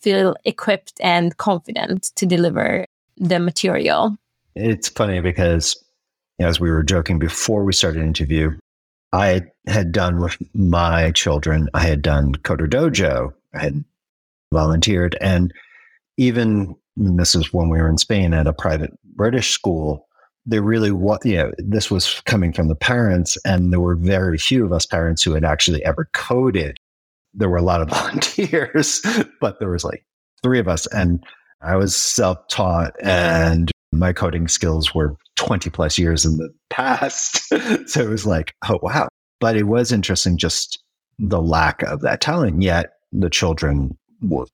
feel 0.00 0.36
equipped 0.44 1.00
and 1.00 1.36
confident 1.36 2.10
to 2.16 2.26
deliver 2.26 2.86
the 3.16 3.38
material. 3.38 4.16
It's 4.54 4.88
funny 4.88 5.20
because, 5.20 5.82
as 6.38 6.60
we 6.60 6.70
were 6.70 6.82
joking 6.82 7.18
before 7.18 7.64
we 7.64 7.72
started 7.72 8.02
interview, 8.02 8.56
I 9.12 9.42
had 9.66 9.92
done 9.92 10.20
with 10.20 10.36
my 10.54 11.12
children, 11.12 11.68
I 11.74 11.80
had 11.86 12.02
done 12.02 12.34
Coder 12.36 12.68
Dojo, 12.68 13.32
I 13.54 13.62
had 13.62 13.84
volunteered. 14.52 15.16
And 15.20 15.52
even 16.16 16.74
this 16.96 17.34
is 17.34 17.52
when 17.52 17.68
we 17.68 17.78
were 17.78 17.88
in 17.88 17.98
Spain 17.98 18.34
at 18.34 18.46
a 18.46 18.52
private 18.52 18.92
British 19.14 19.50
school, 19.50 20.08
there 20.46 20.62
really 20.62 20.90
was, 20.90 21.20
you 21.24 21.36
know, 21.36 21.52
this 21.58 21.90
was 21.90 22.20
coming 22.26 22.52
from 22.52 22.68
the 22.68 22.74
parents, 22.74 23.38
and 23.44 23.72
there 23.72 23.80
were 23.80 23.96
very 23.96 24.36
few 24.36 24.64
of 24.64 24.72
us 24.72 24.84
parents 24.84 25.22
who 25.22 25.32
had 25.32 25.44
actually 25.44 25.84
ever 25.84 26.08
coded. 26.12 26.76
There 27.32 27.48
were 27.48 27.56
a 27.56 27.62
lot 27.62 27.80
of 27.80 27.88
volunteers, 27.90 29.00
but 29.40 29.58
there 29.58 29.70
was 29.70 29.84
like 29.84 30.04
three 30.42 30.58
of 30.58 30.68
us, 30.68 30.86
and 30.88 31.24
I 31.62 31.76
was 31.76 31.96
self 31.96 32.46
taught, 32.48 32.94
and 33.02 33.70
my 33.98 34.12
coding 34.12 34.48
skills 34.48 34.94
were 34.94 35.16
20 35.36 35.70
plus 35.70 35.98
years 35.98 36.24
in 36.24 36.36
the 36.36 36.52
past. 36.70 37.42
so 37.88 38.00
it 38.00 38.08
was 38.08 38.26
like, 38.26 38.54
oh, 38.68 38.78
wow. 38.82 39.08
But 39.40 39.56
it 39.56 39.64
was 39.64 39.92
interesting 39.92 40.36
just 40.36 40.82
the 41.18 41.40
lack 41.40 41.82
of 41.82 42.00
that 42.00 42.20
talent. 42.20 42.62
Yet 42.62 42.94
the 43.12 43.30
children 43.30 43.96
were 44.22 44.46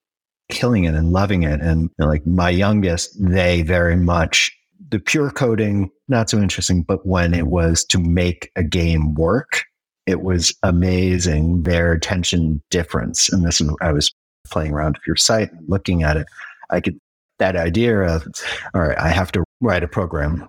killing 0.50 0.84
it 0.84 0.94
and 0.94 1.12
loving 1.12 1.42
it. 1.42 1.60
And 1.60 1.82
you 1.82 1.90
know, 1.98 2.06
like 2.06 2.26
my 2.26 2.50
youngest, 2.50 3.16
they 3.18 3.62
very 3.62 3.96
much, 3.96 4.56
the 4.90 4.98
pure 4.98 5.30
coding, 5.30 5.90
not 6.08 6.28
so 6.28 6.38
interesting. 6.38 6.82
But 6.82 7.06
when 7.06 7.34
it 7.34 7.46
was 7.46 7.84
to 7.84 7.98
make 7.98 8.50
a 8.56 8.64
game 8.64 9.14
work, 9.14 9.64
it 10.06 10.22
was 10.22 10.54
amazing 10.62 11.62
their 11.62 11.92
attention 11.92 12.60
difference. 12.70 13.32
And 13.32 13.44
this, 13.44 13.62
I 13.80 13.92
was 13.92 14.12
playing 14.48 14.72
around 14.72 14.96
with 14.96 15.06
your 15.06 15.16
site 15.16 15.52
and 15.52 15.68
looking 15.68 16.02
at 16.02 16.16
it. 16.16 16.26
I 16.70 16.80
could 16.80 16.98
that 17.40 17.56
idea 17.56 18.02
of, 18.02 18.26
all 18.74 18.82
right, 18.82 18.98
I 18.98 19.08
have 19.08 19.32
to 19.32 19.42
write 19.60 19.82
a 19.82 19.88
program. 19.88 20.48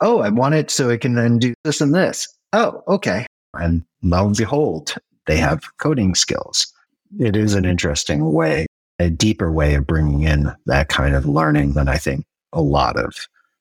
Oh, 0.00 0.20
I 0.20 0.30
want 0.30 0.54
it 0.54 0.70
so 0.70 0.88
it 0.88 1.02
can 1.02 1.14
then 1.14 1.38
do 1.38 1.52
this 1.64 1.82
and 1.82 1.94
this. 1.94 2.26
Oh, 2.54 2.82
okay. 2.88 3.26
And 3.52 3.84
lo 4.02 4.26
and 4.26 4.36
behold, 4.36 4.94
they 5.26 5.36
have 5.36 5.62
coding 5.78 6.14
skills. 6.14 6.72
It 7.18 7.36
is 7.36 7.54
an 7.54 7.64
interesting 7.64 8.32
way, 8.32 8.66
a 8.98 9.10
deeper 9.10 9.52
way 9.52 9.74
of 9.74 9.86
bringing 9.86 10.22
in 10.22 10.52
that 10.66 10.88
kind 10.88 11.14
of 11.14 11.26
learning 11.26 11.74
than 11.74 11.88
I 11.88 11.98
think 11.98 12.24
a 12.52 12.62
lot 12.62 12.96
of 12.96 13.14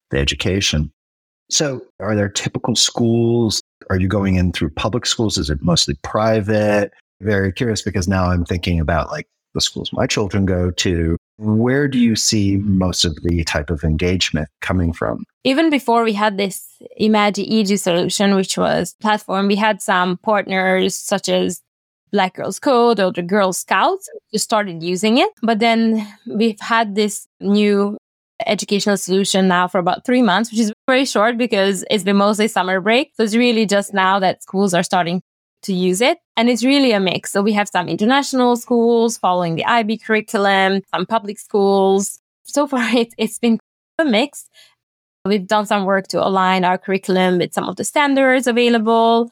the 0.09 0.19
education. 0.19 0.91
So, 1.49 1.81
are 1.99 2.15
there 2.15 2.29
typical 2.29 2.75
schools? 2.75 3.61
Are 3.89 3.99
you 3.99 4.07
going 4.07 4.35
in 4.35 4.53
through 4.53 4.71
public 4.71 5.05
schools? 5.05 5.37
Is 5.37 5.49
it 5.49 5.61
mostly 5.61 5.95
private? 6.03 6.91
Very 7.21 7.51
curious 7.51 7.81
because 7.81 8.07
now 8.07 8.25
I'm 8.25 8.45
thinking 8.45 8.79
about 8.79 9.11
like 9.11 9.27
the 9.53 9.61
schools 9.61 9.91
my 9.93 10.07
children 10.07 10.45
go 10.45 10.71
to. 10.71 11.17
Where 11.37 11.87
do 11.87 11.97
you 11.99 12.15
see 12.15 12.57
most 12.57 13.05
of 13.05 13.15
the 13.23 13.43
type 13.43 13.69
of 13.69 13.83
engagement 13.83 14.49
coming 14.61 14.93
from? 14.93 15.23
Even 15.43 15.69
before 15.69 16.03
we 16.03 16.13
had 16.13 16.37
this 16.37 16.67
Imagi 17.01 17.49
Edu 17.49 17.79
solution, 17.79 18.35
which 18.35 18.57
was 18.57 18.95
platform, 19.01 19.47
we 19.47 19.55
had 19.55 19.81
some 19.81 20.17
partners 20.17 20.95
such 20.95 21.29
as 21.29 21.61
Black 22.11 22.35
Girls 22.35 22.59
Code 22.59 22.99
or 22.99 23.11
the 23.11 23.23
Girl 23.23 23.51
Scouts 23.51 24.07
who 24.31 24.37
started 24.37 24.83
using 24.83 25.17
it. 25.17 25.31
But 25.41 25.59
then 25.59 26.07
we've 26.27 26.59
had 26.59 26.95
this 26.95 27.27
new 27.39 27.97
educational 28.45 28.97
solution 28.97 29.47
now 29.47 29.67
for 29.67 29.79
about 29.79 30.05
three 30.05 30.21
months, 30.21 30.51
which 30.51 30.59
is 30.59 30.73
very 30.87 31.05
short 31.05 31.37
because 31.37 31.83
it's 31.89 32.03
been 32.03 32.17
mostly 32.17 32.47
summer 32.47 32.79
break. 32.79 33.11
So 33.15 33.23
it's 33.23 33.35
really 33.35 33.65
just 33.65 33.93
now 33.93 34.19
that 34.19 34.43
schools 34.43 34.73
are 34.73 34.83
starting 34.83 35.21
to 35.63 35.73
use 35.73 36.01
it. 36.01 36.19
And 36.37 36.49
it's 36.49 36.63
really 36.63 36.91
a 36.91 36.99
mix. 36.99 37.31
So 37.31 37.41
we 37.41 37.53
have 37.53 37.67
some 37.67 37.87
international 37.87 38.55
schools 38.55 39.17
following 39.17 39.55
the 39.55 39.65
IB 39.65 39.97
curriculum, 39.99 40.81
some 40.93 41.05
public 41.05 41.39
schools. 41.39 42.19
So 42.43 42.67
far, 42.71 42.87
it, 42.95 43.13
it's 43.17 43.39
been 43.39 43.59
a 43.99 44.05
mix. 44.05 44.49
We've 45.25 45.47
done 45.47 45.65
some 45.65 45.85
work 45.85 46.07
to 46.09 46.25
align 46.25 46.65
our 46.65 46.77
curriculum 46.77 47.37
with 47.37 47.53
some 47.53 47.69
of 47.69 47.77
the 47.77 47.85
standards 47.85 48.45
available, 48.45 49.31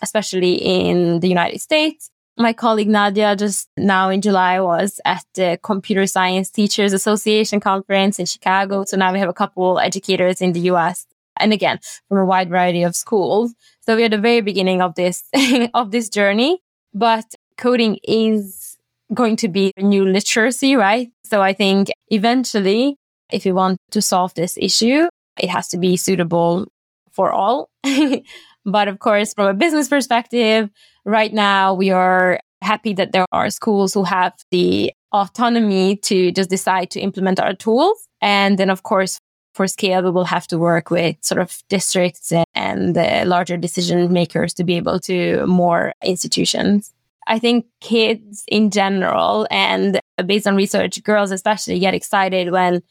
especially 0.00 0.54
in 0.54 1.20
the 1.20 1.28
United 1.28 1.60
States. 1.60 2.10
My 2.38 2.52
colleague 2.52 2.88
Nadia 2.88 3.34
just 3.36 3.68
now 3.76 4.10
in 4.10 4.20
July 4.20 4.60
was 4.60 5.00
at 5.04 5.24
the 5.34 5.58
Computer 5.62 6.06
Science 6.06 6.50
Teachers 6.50 6.92
Association 6.92 7.60
conference 7.60 8.18
in 8.18 8.26
Chicago. 8.26 8.84
So 8.84 8.96
now 8.96 9.12
we 9.12 9.18
have 9.18 9.28
a 9.28 9.34
couple 9.34 9.78
educators 9.78 10.40
in 10.40 10.52
the 10.52 10.60
US 10.72 11.06
and 11.38 11.52
again 11.52 11.78
from 12.08 12.18
a 12.18 12.24
wide 12.24 12.48
variety 12.48 12.82
of 12.82 12.96
schools 12.96 13.54
so 13.86 13.94
we're 13.94 14.06
at 14.06 14.10
the 14.10 14.18
very 14.18 14.40
beginning 14.40 14.82
of 14.82 14.94
this 14.94 15.24
of 15.74 15.90
this 15.90 16.08
journey, 16.08 16.60
but 16.92 17.24
coding 17.56 17.98
is 18.02 18.76
going 19.14 19.36
to 19.36 19.48
be 19.48 19.72
a 19.76 19.82
new 19.82 20.04
literacy, 20.04 20.74
right? 20.74 21.10
So 21.24 21.40
I 21.40 21.52
think 21.52 21.90
eventually, 22.08 22.96
if 23.32 23.46
you 23.46 23.54
want 23.54 23.78
to 23.92 24.02
solve 24.02 24.34
this 24.34 24.56
issue, 24.60 25.06
it 25.38 25.48
has 25.48 25.68
to 25.68 25.78
be 25.78 25.96
suitable 25.96 26.66
for 27.12 27.32
all. 27.32 27.70
but 28.64 28.88
of 28.88 28.98
course, 28.98 29.32
from 29.34 29.46
a 29.46 29.54
business 29.54 29.88
perspective, 29.88 30.68
right 31.04 31.32
now 31.32 31.72
we 31.72 31.90
are 31.90 32.40
happy 32.62 32.92
that 32.94 33.12
there 33.12 33.26
are 33.32 33.50
schools 33.50 33.94
who 33.94 34.02
have 34.02 34.32
the 34.50 34.92
autonomy 35.12 35.96
to 35.96 36.32
just 36.32 36.50
decide 36.50 36.90
to 36.90 37.00
implement 37.00 37.38
our 37.38 37.54
tools. 37.54 38.08
And 38.20 38.58
then, 38.58 38.70
of 38.70 38.82
course, 38.82 39.18
for 39.56 39.66
scale, 39.66 40.02
we 40.02 40.10
will 40.10 40.26
have 40.26 40.46
to 40.48 40.58
work 40.58 40.90
with 40.90 41.16
sort 41.22 41.40
of 41.40 41.62
districts 41.70 42.30
and 42.54 42.94
the 42.94 43.24
larger 43.24 43.56
decision 43.56 44.12
makers 44.12 44.52
to 44.54 44.64
be 44.64 44.76
able 44.76 45.00
to 45.00 45.46
more 45.46 45.94
institutions. 46.04 46.92
I 47.26 47.38
think 47.38 47.64
kids 47.80 48.44
in 48.48 48.70
general 48.70 49.48
and 49.50 49.98
based 50.26 50.46
on 50.46 50.56
research, 50.56 51.02
girls 51.02 51.30
especially 51.30 51.78
get 51.78 51.94
excited 51.94 52.52
when 52.52 52.82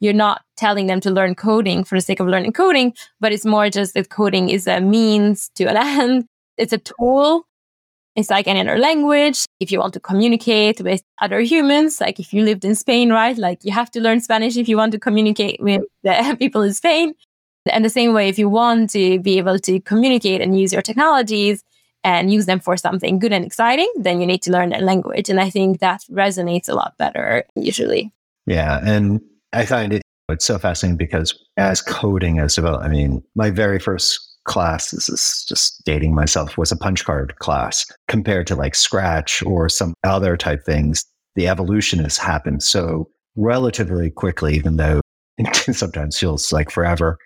you're 0.00 0.14
not 0.14 0.42
telling 0.56 0.86
them 0.86 1.00
to 1.00 1.10
learn 1.10 1.34
coding 1.34 1.84
for 1.84 1.96
the 1.96 2.00
sake 2.00 2.20
of 2.20 2.26
learning 2.26 2.54
coding, 2.54 2.94
but 3.20 3.32
it's 3.32 3.44
more 3.44 3.68
just 3.68 3.92
that 3.94 4.08
coding 4.08 4.48
is 4.48 4.66
a 4.66 4.80
means 4.80 5.50
to 5.56 5.64
an 5.64 5.76
end. 5.76 6.24
It's 6.56 6.72
a 6.72 6.78
tool. 6.78 7.46
It's 8.16 8.30
like 8.30 8.46
any 8.46 8.60
other 8.60 8.78
language. 8.78 9.44
If 9.58 9.72
you 9.72 9.80
want 9.80 9.92
to 9.94 10.00
communicate 10.00 10.80
with 10.80 11.02
other 11.20 11.40
humans, 11.40 12.00
like 12.00 12.20
if 12.20 12.32
you 12.32 12.44
lived 12.44 12.64
in 12.64 12.74
Spain, 12.74 13.10
right? 13.10 13.36
Like 13.36 13.64
you 13.64 13.72
have 13.72 13.90
to 13.92 14.00
learn 14.00 14.20
Spanish 14.20 14.56
if 14.56 14.68
you 14.68 14.76
want 14.76 14.92
to 14.92 14.98
communicate 14.98 15.60
with 15.60 15.82
the 16.02 16.36
people 16.38 16.62
in 16.62 16.74
Spain. 16.74 17.14
And 17.66 17.84
the 17.84 17.90
same 17.90 18.12
way, 18.12 18.28
if 18.28 18.38
you 18.38 18.48
want 18.48 18.90
to 18.90 19.18
be 19.20 19.38
able 19.38 19.58
to 19.60 19.80
communicate 19.80 20.40
and 20.40 20.58
use 20.58 20.72
your 20.72 20.82
technologies 20.82 21.64
and 22.04 22.30
use 22.30 22.44
them 22.44 22.60
for 22.60 22.76
something 22.76 23.18
good 23.18 23.32
and 23.32 23.44
exciting, 23.44 23.90
then 23.96 24.20
you 24.20 24.26
need 24.26 24.42
to 24.42 24.52
learn 24.52 24.68
their 24.68 24.82
language. 24.82 25.30
And 25.30 25.40
I 25.40 25.48
think 25.48 25.80
that 25.80 26.02
resonates 26.10 26.68
a 26.68 26.74
lot 26.74 26.96
better 26.98 27.44
usually. 27.56 28.12
Yeah. 28.46 28.80
And 28.84 29.22
I 29.54 29.64
find 29.64 29.94
it 29.94 30.02
it's 30.28 30.44
so 30.44 30.58
fascinating 30.58 30.96
because 30.96 31.38
as 31.56 31.80
coding 31.80 32.38
as 32.38 32.58
well, 32.58 32.80
I 32.80 32.88
mean, 32.88 33.22
my 33.34 33.50
very 33.50 33.78
first 33.78 34.33
class, 34.44 34.90
this 34.90 35.08
is 35.08 35.44
just 35.48 35.84
dating 35.84 36.14
myself, 36.14 36.56
was 36.56 36.72
a 36.72 36.76
punch 36.76 37.04
card 37.04 37.36
class 37.38 37.86
compared 38.08 38.46
to 38.48 38.56
like 38.56 38.74
Scratch 38.74 39.42
or 39.42 39.68
some 39.68 39.94
other 40.04 40.36
type 40.36 40.64
things. 40.64 41.04
The 41.34 41.48
evolution 41.48 41.98
has 42.00 42.16
happened 42.16 42.62
so 42.62 43.08
relatively 43.36 44.10
quickly, 44.10 44.54
even 44.54 44.76
though 44.76 45.00
it 45.38 45.54
sometimes 45.74 46.18
feels 46.18 46.52
like 46.52 46.70
forever. 46.70 47.18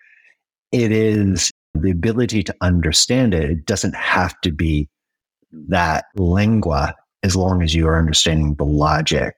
It 0.73 0.93
is 0.93 1.51
the 1.75 1.91
ability 1.91 2.43
to 2.45 2.55
understand 2.61 3.35
it. 3.35 3.51
It 3.51 3.67
doesn't 3.67 3.95
have 3.95 4.39
to 4.43 4.51
be 4.51 4.89
that 5.53 6.07
lingua 6.17 6.95
as 7.23 7.35
long 7.35 7.63
as 7.63 7.75
you 7.75 7.87
are 7.87 7.99
understanding 7.99 8.55
the 8.55 8.65
logic 8.65 9.35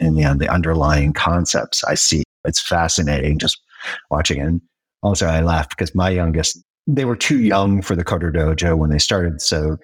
and 0.00 0.16
you 0.16 0.24
know, 0.24 0.34
the 0.34 0.48
underlying 0.48 1.12
concepts. 1.12 1.82
I 1.84 1.94
see 1.94 2.22
it's 2.44 2.60
fascinating 2.60 3.38
just 3.38 3.60
watching 4.10 4.38
it. 4.38 4.46
And 4.46 4.60
also, 5.02 5.26
I 5.26 5.40
laugh 5.40 5.68
because 5.68 5.94
my 5.94 6.10
youngest, 6.10 6.62
they 6.86 7.04
were 7.04 7.16
too 7.16 7.40
young 7.40 7.82
for 7.82 7.96
the 7.96 8.04
Coder 8.04 8.34
Dojo 8.34 8.76
when 8.76 8.90
they 8.90 8.98
started. 8.98 9.40
So 9.40 9.78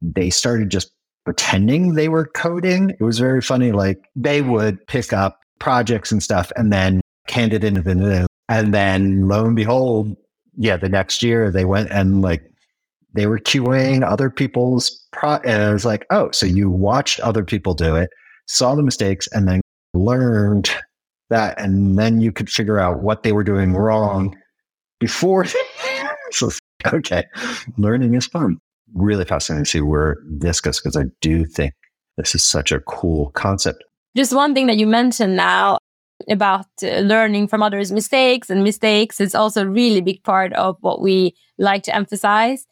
they 0.00 0.30
started 0.30 0.70
just 0.70 0.90
pretending 1.24 1.94
they 1.94 2.08
were 2.08 2.26
coding. 2.26 2.90
It 2.90 3.02
was 3.02 3.18
very 3.18 3.42
funny. 3.42 3.72
Like 3.72 3.98
they 4.14 4.42
would 4.42 4.84
pick 4.86 5.12
up 5.12 5.40
projects 5.58 6.12
and 6.12 6.22
stuff 6.22 6.52
and 6.56 6.72
then 6.72 7.00
hand 7.28 7.52
it 7.52 7.64
into 7.64 7.82
the, 7.82 8.26
and 8.48 8.72
then 8.72 9.28
lo 9.28 9.44
and 9.44 9.56
behold, 9.56 10.16
yeah, 10.56 10.76
the 10.76 10.88
next 10.88 11.22
year 11.22 11.50
they 11.50 11.64
went 11.64 11.90
and 11.90 12.22
like 12.22 12.42
they 13.14 13.26
were 13.26 13.38
QAing 13.38 14.08
other 14.08 14.30
people's 14.30 15.06
pro 15.12 15.34
and 15.44 15.62
I 15.62 15.72
was 15.72 15.84
like, 15.84 16.06
oh, 16.10 16.30
so 16.30 16.46
you 16.46 16.70
watched 16.70 17.20
other 17.20 17.44
people 17.44 17.74
do 17.74 17.96
it, 17.96 18.10
saw 18.46 18.74
the 18.74 18.82
mistakes, 18.82 19.28
and 19.32 19.48
then 19.48 19.60
learned 19.94 20.70
that, 21.30 21.60
and 21.60 21.98
then 21.98 22.20
you 22.20 22.32
could 22.32 22.48
figure 22.48 22.78
out 22.78 23.02
what 23.02 23.22
they 23.22 23.32
were 23.32 23.44
doing 23.44 23.74
wrong 23.74 24.36
before. 25.00 25.44
so 26.30 26.50
okay, 26.92 27.24
learning 27.76 28.14
is 28.14 28.26
fun. 28.26 28.58
Really 28.94 29.24
fascinating 29.24 29.64
to 29.64 29.70
see 29.70 29.80
where 29.80 30.16
this 30.24 30.60
goes 30.60 30.80
because 30.80 30.96
I 30.96 31.04
do 31.20 31.44
think 31.44 31.74
this 32.16 32.34
is 32.34 32.44
such 32.44 32.72
a 32.72 32.80
cool 32.80 33.30
concept. 33.30 33.84
Just 34.16 34.34
one 34.34 34.54
thing 34.54 34.66
that 34.66 34.78
you 34.78 34.86
mentioned 34.86 35.36
now 35.36 35.78
about 36.28 36.66
uh, 36.82 36.98
learning 37.00 37.48
from 37.48 37.62
others' 37.62 37.92
mistakes 37.92 38.50
and 38.50 38.64
mistakes 38.64 39.20
is 39.20 39.34
also 39.34 39.62
a 39.62 39.68
really 39.68 40.00
big 40.00 40.22
part 40.24 40.52
of 40.54 40.76
what 40.80 41.00
we 41.00 41.34
like 41.58 41.82
to 41.84 41.94
emphasize. 41.94 42.66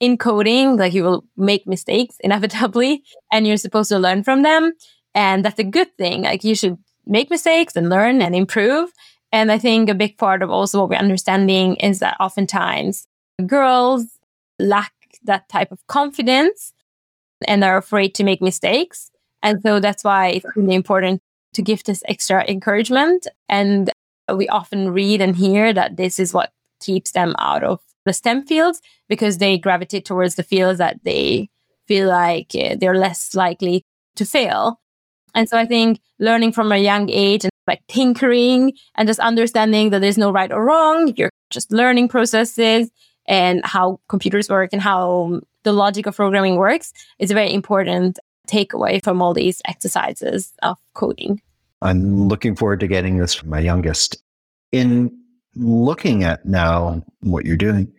In 0.00 0.16
coding, 0.16 0.76
like 0.76 0.92
you 0.92 1.02
will 1.02 1.24
make 1.36 1.66
mistakes 1.66 2.16
inevitably 2.20 3.02
and 3.32 3.46
you're 3.46 3.56
supposed 3.56 3.88
to 3.88 3.98
learn 3.98 4.22
from 4.22 4.42
them. 4.42 4.72
And 5.14 5.44
that's 5.44 5.58
a 5.58 5.64
good 5.64 5.94
thing. 5.98 6.22
Like 6.22 6.44
you 6.44 6.54
should 6.54 6.78
make 7.04 7.30
mistakes 7.30 7.74
and 7.74 7.88
learn 7.88 8.22
and 8.22 8.34
improve. 8.34 8.90
And 9.32 9.52
I 9.52 9.58
think 9.58 9.88
a 9.88 9.94
big 9.94 10.16
part 10.16 10.42
of 10.42 10.50
also 10.50 10.80
what 10.80 10.90
we're 10.90 10.96
understanding 10.96 11.76
is 11.76 11.98
that 11.98 12.16
oftentimes 12.18 13.06
girls 13.46 14.06
lack 14.58 14.92
that 15.24 15.48
type 15.48 15.70
of 15.70 15.86
confidence 15.86 16.72
and 17.46 17.62
are 17.62 17.76
afraid 17.76 18.14
to 18.16 18.24
make 18.24 18.42
mistakes. 18.42 19.10
And 19.42 19.60
so 19.62 19.80
that's 19.80 20.02
why 20.02 20.28
it's 20.28 20.46
really 20.56 20.74
important 20.74 21.22
to 21.54 21.62
give 21.62 21.84
this 21.84 22.02
extra 22.08 22.44
encouragement. 22.48 23.26
And 23.48 23.90
we 24.34 24.48
often 24.48 24.92
read 24.92 25.20
and 25.20 25.36
hear 25.36 25.72
that 25.72 25.96
this 25.96 26.18
is 26.18 26.34
what 26.34 26.52
keeps 26.80 27.12
them 27.12 27.34
out 27.38 27.64
of 27.64 27.80
the 28.04 28.12
STEM 28.12 28.46
fields 28.46 28.80
because 29.08 29.38
they 29.38 29.58
gravitate 29.58 30.04
towards 30.04 30.34
the 30.34 30.42
fields 30.42 30.78
that 30.78 30.98
they 31.04 31.48
feel 31.86 32.08
like 32.08 32.52
uh, 32.54 32.76
they're 32.78 32.98
less 32.98 33.34
likely 33.34 33.84
to 34.16 34.24
fail. 34.24 34.80
And 35.34 35.48
so 35.48 35.56
I 35.56 35.66
think 35.66 36.00
learning 36.18 36.52
from 36.52 36.72
a 36.72 36.78
young 36.78 37.08
age 37.10 37.44
and 37.44 37.52
like 37.68 37.86
tinkering 37.86 38.72
and 38.96 39.06
just 39.06 39.20
understanding 39.20 39.90
that 39.90 40.00
there's 40.00 40.18
no 40.18 40.32
right 40.32 40.50
or 40.50 40.64
wrong, 40.64 41.12
you're 41.16 41.30
just 41.50 41.70
learning 41.72 42.08
processes 42.08 42.90
and 43.26 43.64
how 43.64 44.00
computers 44.08 44.48
work 44.48 44.70
and 44.72 44.82
how 44.82 45.40
the 45.62 45.72
logic 45.72 46.06
of 46.06 46.16
programming 46.16 46.56
works 46.56 46.92
is 47.18 47.30
a 47.30 47.34
very 47.34 47.52
important 47.52 48.18
takeaway 48.48 49.02
from 49.02 49.22
all 49.22 49.34
these 49.34 49.60
exercises 49.66 50.52
of 50.62 50.78
coding. 50.94 51.40
I'm 51.82 52.26
looking 52.26 52.56
forward 52.56 52.80
to 52.80 52.88
getting 52.88 53.18
this 53.18 53.34
from 53.34 53.50
my 53.50 53.60
youngest. 53.60 54.16
In 54.72 55.16
looking 55.54 56.24
at 56.24 56.44
now 56.44 57.04
what 57.20 57.44
you're 57.44 57.56
doing, 57.56 57.92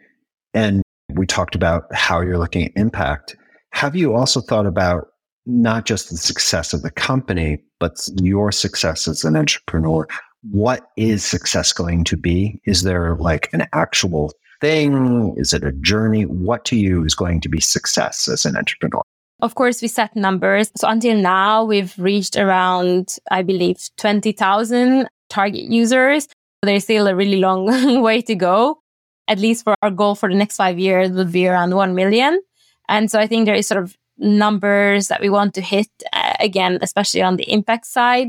and 0.53 0.81
we 1.13 1.25
talked 1.25 1.55
about 1.55 1.83
how 1.93 2.21
you're 2.21 2.37
looking 2.37 2.65
at 2.65 2.71
impact, 2.75 3.37
have 3.71 3.95
you 3.95 4.15
also 4.15 4.41
thought 4.41 4.65
about 4.65 5.07
not 5.49 5.85
just 5.85 6.09
the 6.09 6.17
success 6.17 6.73
of 6.73 6.81
the 6.81 6.91
company, 6.91 7.59
but 7.79 8.07
your 8.21 8.51
success 8.51 9.07
as 9.07 9.23
an 9.23 9.35
entrepreneur? 9.35 10.07
What 10.51 10.89
is 10.95 11.25
success 11.25 11.73
going 11.73 12.03
to 12.05 12.17
be? 12.17 12.61
Is 12.65 12.83
there 12.83 13.15
like 13.15 13.49
an 13.51 13.67
actual 13.73 14.31
thing? 14.61 15.33
Is 15.37 15.53
it 15.53 15.63
a 15.63 15.71
journey? 15.71 16.25
What 16.25 16.65
to 16.65 16.75
you 16.77 17.03
is 17.03 17.15
going 17.15 17.41
to 17.41 17.49
be 17.49 17.59
success 17.59 18.27
as 18.27 18.45
an 18.45 18.55
entrepreneur? 18.55 19.01
Of 19.41 19.55
course, 19.55 19.81
we 19.81 19.87
set 19.87 20.15
numbers. 20.15 20.71
So 20.75 20.87
until 20.87 21.17
now, 21.17 21.63
we've 21.63 21.97
reached 21.97 22.37
around, 22.37 23.15
I 23.31 23.41
believe, 23.41 23.77
20,000 23.97 25.07
target 25.29 25.63
users. 25.63 26.27
There's 26.61 26.83
still 26.83 27.07
a 27.07 27.15
really 27.15 27.37
long 27.37 28.01
way 28.01 28.21
to 28.21 28.35
go. 28.35 28.81
At 29.27 29.39
least 29.39 29.63
for 29.63 29.75
our 29.81 29.91
goal 29.91 30.15
for 30.15 30.27
the 30.27 30.35
next 30.35 30.57
five 30.57 30.77
years 30.77 31.11
would 31.11 31.31
be 31.31 31.47
around 31.47 31.75
1 31.75 31.95
million. 31.95 32.41
And 32.89 33.09
so 33.09 33.19
I 33.19 33.27
think 33.27 33.45
there 33.45 33.55
is 33.55 33.67
sort 33.67 33.81
of 33.81 33.95
numbers 34.19 35.07
that 35.07 35.21
we 35.21 35.29
want 35.29 35.53
to 35.55 35.61
hit 35.61 35.89
uh, 36.13 36.33
again, 36.39 36.79
especially 36.81 37.21
on 37.21 37.37
the 37.37 37.51
impact 37.51 37.85
side. 37.85 38.27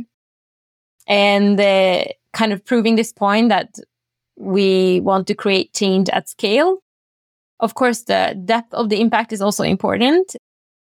And 1.06 1.60
uh, 1.60 2.04
kind 2.32 2.52
of 2.52 2.64
proving 2.64 2.96
this 2.96 3.12
point 3.12 3.48
that 3.48 3.74
we 4.36 5.00
want 5.00 5.26
to 5.26 5.34
create 5.34 5.74
change 5.74 6.08
at 6.10 6.28
scale. 6.28 6.78
Of 7.58 7.74
course, 7.74 8.02
the 8.04 8.40
depth 8.44 8.72
of 8.72 8.88
the 8.88 9.00
impact 9.00 9.32
is 9.32 9.42
also 9.42 9.64
important. 9.64 10.36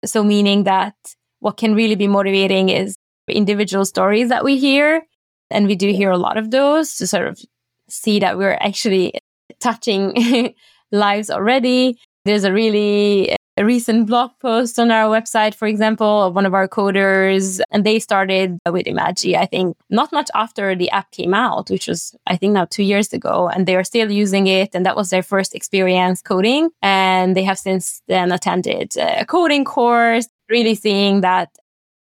So, 0.04 0.22
meaning 0.22 0.64
that 0.64 0.94
what 1.40 1.56
can 1.56 1.74
really 1.74 1.94
be 1.94 2.08
motivating 2.08 2.68
is 2.68 2.96
individual 3.28 3.84
stories 3.84 4.28
that 4.28 4.44
we 4.44 4.58
hear. 4.58 5.06
And 5.50 5.66
we 5.66 5.76
do 5.76 5.90
hear 5.92 6.10
a 6.10 6.18
lot 6.18 6.36
of 6.36 6.50
those 6.50 6.96
to 6.96 7.06
sort 7.06 7.26
of 7.26 7.40
see 7.88 8.18
that 8.20 8.36
we're 8.36 8.58
actually 8.60 9.14
touching 9.60 10.54
lives 10.92 11.30
already. 11.30 11.98
There's 12.24 12.44
a 12.44 12.52
really 12.52 13.34
a 13.58 13.64
recent 13.64 14.06
blog 14.06 14.30
post 14.38 14.78
on 14.78 14.92
our 14.92 15.10
website, 15.10 15.52
for 15.52 15.66
example, 15.66 16.22
of 16.22 16.34
one 16.34 16.46
of 16.46 16.54
our 16.54 16.68
coders, 16.68 17.60
and 17.72 17.84
they 17.84 17.98
started 17.98 18.56
with 18.70 18.86
Imagi, 18.86 19.34
I 19.36 19.46
think, 19.46 19.76
not 19.90 20.12
much 20.12 20.30
after 20.32 20.76
the 20.76 20.88
app 20.90 21.10
came 21.10 21.34
out, 21.34 21.68
which 21.68 21.88
was, 21.88 22.14
I 22.28 22.36
think, 22.36 22.52
now 22.52 22.66
two 22.66 22.84
years 22.84 23.12
ago, 23.12 23.50
and 23.52 23.66
they 23.66 23.74
are 23.74 23.82
still 23.82 24.12
using 24.12 24.46
it. 24.46 24.74
And 24.74 24.86
that 24.86 24.94
was 24.94 25.10
their 25.10 25.24
first 25.24 25.56
experience 25.56 26.22
coding. 26.22 26.70
And 26.82 27.36
they 27.36 27.42
have 27.42 27.58
since 27.58 28.00
then 28.06 28.30
attended 28.30 28.96
a 28.96 29.24
coding 29.24 29.64
course, 29.64 30.28
really 30.48 30.76
seeing 30.76 31.22
that 31.22 31.48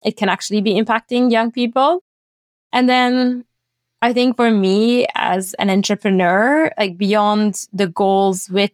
it 0.05 0.17
can 0.17 0.29
actually 0.29 0.61
be 0.61 0.75
impacting 0.75 1.33
young 1.33 1.51
people. 1.51 2.05
And 2.73 2.89
then 2.89 3.45
I 4.03 4.13
think 4.13 4.37
for 4.37 4.53
me 4.53 5.07
as 5.17 5.55
an 5.55 5.69
entrepreneur, 5.69 6.71
like 6.79 6.97
beyond 6.97 7.67
the 7.73 7.89
goals 7.89 8.49
with 8.51 8.71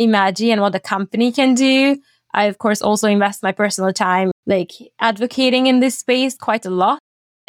Imagi 0.00 0.50
and 0.52 0.60
what 0.60 0.72
the 0.72 0.80
company 0.80 1.32
can 1.32 1.54
do. 1.54 1.98
I, 2.34 2.44
of 2.44 2.58
course, 2.58 2.82
also 2.82 3.08
invest 3.08 3.42
my 3.42 3.52
personal 3.52 3.92
time 3.92 4.30
like 4.46 4.72
advocating 5.00 5.66
in 5.66 5.80
this 5.80 5.98
space 5.98 6.36
quite 6.36 6.66
a 6.66 6.70
lot 6.70 6.98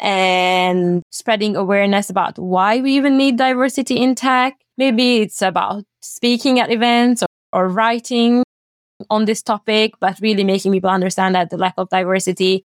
and 0.00 1.02
spreading 1.10 1.56
awareness 1.56 2.08
about 2.08 2.38
why 2.38 2.80
we 2.80 2.94
even 2.96 3.16
need 3.16 3.36
diversity 3.36 3.96
in 3.96 4.14
tech. 4.14 4.56
Maybe 4.76 5.18
it's 5.18 5.42
about 5.42 5.84
speaking 6.00 6.60
at 6.60 6.70
events 6.70 7.22
or, 7.22 7.26
or 7.52 7.68
writing 7.68 8.44
on 9.10 9.24
this 9.24 9.42
topic, 9.42 9.94
but 10.00 10.18
really 10.20 10.44
making 10.44 10.72
people 10.72 10.90
understand 10.90 11.34
that 11.34 11.50
the 11.50 11.56
lack 11.56 11.74
of 11.76 11.88
diversity 11.88 12.64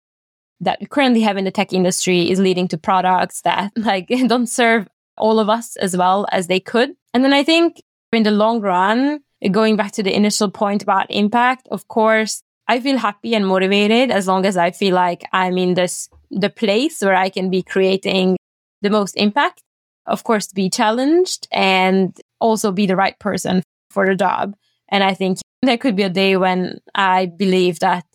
that 0.60 0.80
we 0.80 0.86
currently 0.86 1.22
have 1.22 1.38
in 1.38 1.46
the 1.46 1.52
tech 1.52 1.74
industry 1.74 2.30
is 2.30 2.39
leading 2.39 2.67
to 2.67 2.78
products 2.78 3.41
that 3.41 3.72
like 3.76 4.08
don't 4.28 4.48
serve 4.48 4.88
all 5.17 5.39
of 5.39 5.50
us 5.50 5.76
as 5.78 5.98
well 5.98 6.26
as 6.32 6.48
they 6.48 6.60
could. 6.60 6.91
And 7.13 7.24
then 7.24 7.34
I 7.34 7.44
think 7.44 7.82
in 8.13 8.24
the 8.24 8.32
long 8.32 8.62
run, 8.62 9.22
going 9.49 9.75
back 9.75 9.91
to 9.93 10.04
the 10.04 10.15
initial 10.15 10.51
point 10.51 10.84
about 10.84 11.08
impact, 11.10 11.67
of 11.71 11.88
course, 11.88 12.43
I 12.67 12.80
feel 12.80 12.97
happy 12.97 13.34
and 13.34 13.47
motivated 13.47 14.12
as 14.12 14.27
long 14.27 14.45
as 14.45 14.56
I 14.56 14.71
feel 14.71 14.93
like 14.93 15.23
I'm 15.34 15.58
in 15.58 15.73
this 15.73 16.10
the 16.30 16.49
place 16.49 17.01
where 17.01 17.15
I 17.15 17.30
can 17.30 17.49
be 17.49 17.62
creating 17.62 18.38
the 18.82 18.89
most 18.89 19.15
impact. 19.17 19.62
Of 20.06 20.23
course, 20.23 20.47
be 20.47 20.69
challenged 20.69 21.47
and 21.51 22.17
also 22.39 22.71
be 22.71 22.86
the 22.86 22.95
right 22.95 23.17
person 23.19 23.63
for 23.89 24.06
the 24.06 24.15
job. 24.15 24.56
And 24.89 25.04
I 25.04 25.13
think 25.13 25.39
there 25.62 25.77
could 25.77 25.95
be 25.95 26.04
a 26.04 26.10
day 26.10 26.38
when 26.38 26.80
I 26.95 27.25
believe 27.25 27.80
that 27.80 28.06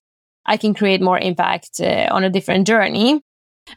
I 0.46 0.56
can 0.56 0.74
create 0.74 1.02
more 1.02 1.18
impact 1.18 1.80
uh, 1.80 2.08
on 2.10 2.24
a 2.24 2.30
different 2.30 2.66
journey. 2.66 3.20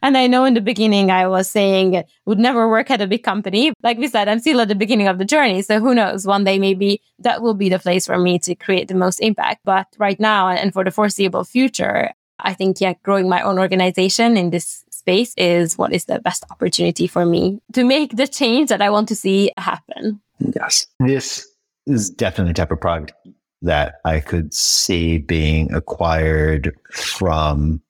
And 0.01 0.17
I 0.17 0.27
know 0.27 0.45
in 0.45 0.53
the 0.53 0.61
beginning 0.61 1.11
I 1.11 1.27
was 1.27 1.49
saying 1.49 2.03
would 2.25 2.39
never 2.39 2.69
work 2.69 2.91
at 2.91 3.01
a 3.01 3.07
big 3.07 3.23
company. 3.23 3.73
Like 3.83 3.97
we 3.97 4.07
said, 4.07 4.27
I'm 4.27 4.39
still 4.39 4.61
at 4.61 4.67
the 4.67 4.75
beginning 4.75 5.07
of 5.07 5.17
the 5.17 5.25
journey. 5.25 5.61
So 5.61 5.79
who 5.79 5.95
knows? 5.95 6.25
One 6.25 6.43
day 6.43 6.59
maybe 6.59 7.01
that 7.19 7.41
will 7.41 7.53
be 7.53 7.69
the 7.69 7.79
place 7.79 8.05
for 8.05 8.17
me 8.17 8.39
to 8.39 8.55
create 8.55 8.87
the 8.87 8.95
most 8.95 9.19
impact. 9.19 9.61
But 9.65 9.87
right 9.97 10.19
now 10.19 10.49
and 10.49 10.73
for 10.73 10.83
the 10.83 10.91
foreseeable 10.91 11.43
future, 11.43 12.11
I 12.39 12.53
think 12.53 12.79
yeah, 12.79 12.93
growing 13.03 13.27
my 13.27 13.41
own 13.41 13.59
organization 13.59 14.37
in 14.37 14.49
this 14.49 14.83
space 14.91 15.33
is 15.37 15.77
what 15.77 15.93
is 15.93 16.05
the 16.05 16.19
best 16.19 16.45
opportunity 16.51 17.07
for 17.07 17.25
me 17.25 17.61
to 17.73 17.83
make 17.83 18.15
the 18.15 18.27
change 18.27 18.69
that 18.69 18.81
I 18.81 18.89
want 18.89 19.07
to 19.09 19.15
see 19.15 19.51
happen. 19.57 20.21
Yes. 20.39 20.85
This 20.99 21.47
is 21.87 22.09
definitely 22.09 22.51
a 22.51 22.53
type 22.53 22.71
of 22.71 22.79
product 22.79 23.13
that 23.61 23.95
I 24.05 24.19
could 24.19 24.53
see 24.53 25.17
being 25.17 25.73
acquired 25.73 26.75
from 26.91 27.81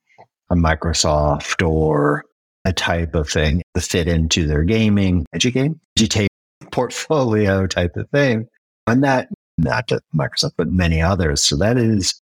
a 0.50 0.56
Microsoft 0.56 1.68
or 1.68 2.26
a 2.66 2.74
type 2.74 3.16
of 3.16 3.30
thing 3.30 3.62
to 3.76 3.82
fit 3.82 4.08
into 4.08 4.46
their 4.46 4.64
gaming, 4.64 5.26
educate, 5.34 5.72
educate 5.98 6.30
portfolio 6.72 7.68
type 7.68 7.96
of 7.96 8.10
thing. 8.10 8.48
And 8.88 9.04
that, 9.04 9.30
not 9.58 9.92
Microsoft, 10.16 10.54
but 10.58 10.72
many 10.72 11.02
others. 11.02 11.44
So 11.44 11.58
that 11.58 11.78
is 11.78 12.22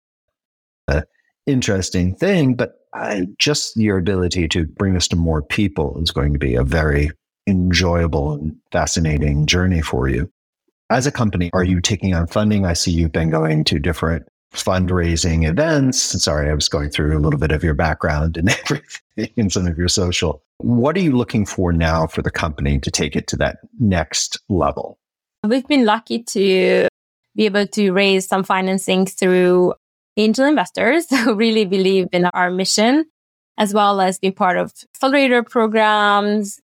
an 0.89 1.05
interesting 1.47 2.15
thing. 2.15 2.55
But 2.55 2.75
I, 2.95 3.27
just 3.39 3.77
your 3.77 3.99
ability 3.99 4.49
to 4.49 4.67
bring 4.67 4.95
this 4.95 5.09
to 5.09 5.17
more 5.17 5.43
people 5.43 6.01
is 6.03 6.11
going 6.11 6.33
to 6.33 6.39
be 6.39 6.55
a 6.55 6.65
very 6.65 7.11
enjoyable 7.47 8.35
and 8.35 8.57
fascinating 8.71 9.47
journey 9.47 9.83
for 9.83 10.09
you. 10.09 10.31
As 10.91 11.07
a 11.07 11.13
company, 11.13 11.51
are 11.55 11.65
you 11.65 11.81
taking 11.81 12.15
on 12.15 12.27
funding? 12.27 12.67
I 12.67 12.75
see 12.75 12.91
you've 12.91 13.13
been 13.13 13.31
going 13.31 13.65
to 13.65 13.79
different 13.79 14.27
fundraising 14.53 15.49
events. 15.49 15.99
Sorry, 15.99 16.51
I 16.51 16.55
was 16.55 16.69
going 16.69 16.91
through 16.91 17.17
a 17.17 17.21
little 17.21 17.39
bit 17.39 17.53
of 17.53 17.65
your 17.65 17.75
background 17.75 18.37
and 18.37 18.51
everything 18.65 19.33
and 19.37 19.53
some 19.53 19.67
of 19.67 19.79
your 19.79 19.89
social. 19.89 20.43
What 20.59 20.97
are 20.97 21.01
you 21.01 21.13
looking 21.13 21.47
for 21.47 21.73
now 21.73 22.07
for 22.07 22.23
the 22.23 22.31
company 22.31 22.79
to 22.81 22.91
take 22.91 23.17
it 23.17 23.27
to 23.29 23.37
that 23.37 23.59
next 23.81 24.39
level? 24.49 24.99
We've 25.45 25.67
been 25.67 25.85
lucky 25.85 26.23
to 26.23 26.89
be 27.35 27.47
able 27.47 27.67
to 27.67 27.93
raise 27.93 28.29
some 28.29 28.45
financing 28.45 29.07
through 29.07 29.75
angel 30.17 30.45
investors 30.47 31.09
who 31.25 31.35
really 31.35 31.65
believe 31.65 32.09
in 32.13 32.27
our 32.27 32.51
mission, 32.51 33.07
as 33.59 33.75
well 33.75 34.01
as 34.01 34.19
being 34.19 34.35
part 34.35 34.59
of 34.59 34.73
accelerator 34.95 35.43
programs, 35.43 36.61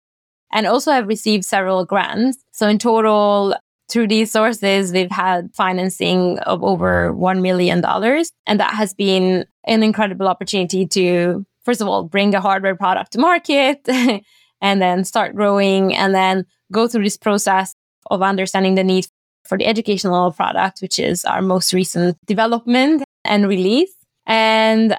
and 0.53 0.66
also 0.66 0.92
have 0.92 1.07
received 1.07 1.44
several 1.44 1.85
grants. 1.85 2.38
So 2.53 2.68
in 2.68 2.79
total, 2.79 3.55
through 3.88 4.09
these 4.09 4.33
sources, 4.33 4.92
we've 4.92 5.11
had 5.11 5.55
financing 5.55 6.38
of 6.40 6.62
over 6.64 7.12
$1 7.12 7.40
million. 7.40 7.85
And 7.85 8.61
that 8.61 8.75
has 8.75 8.94
been 8.94 9.46
an 9.64 9.83
incredible 9.83 10.29
opportunity 10.29 10.87
to, 10.88 11.46
first 11.64 11.81
of 11.81 11.88
all, 11.88 12.05
bring 12.05 12.35
a 12.35 12.40
hardware 12.40 12.75
product 12.75 13.12
to 13.12 13.18
market 13.18 13.81
and 14.61 14.83
then 14.83 15.05
start 15.05 15.35
growing 15.35 15.94
and 15.94 16.14
then 16.14 16.44
go 16.72 16.88
through 16.88 17.05
this 17.05 17.16
process 17.16 17.75
of 18.11 18.22
understanding 18.22 18.75
the 18.75 18.85
need 18.85 19.07
for 19.44 19.57
the 19.57 19.66
educational 19.66 20.33
product, 20.33 20.81
which 20.81 20.99
is 20.99 21.25
our 21.25 21.42
most 21.42 21.72
recent 21.72 22.16
development 22.27 23.05
and 23.25 23.49
release. 23.49 23.92
And 24.27 24.96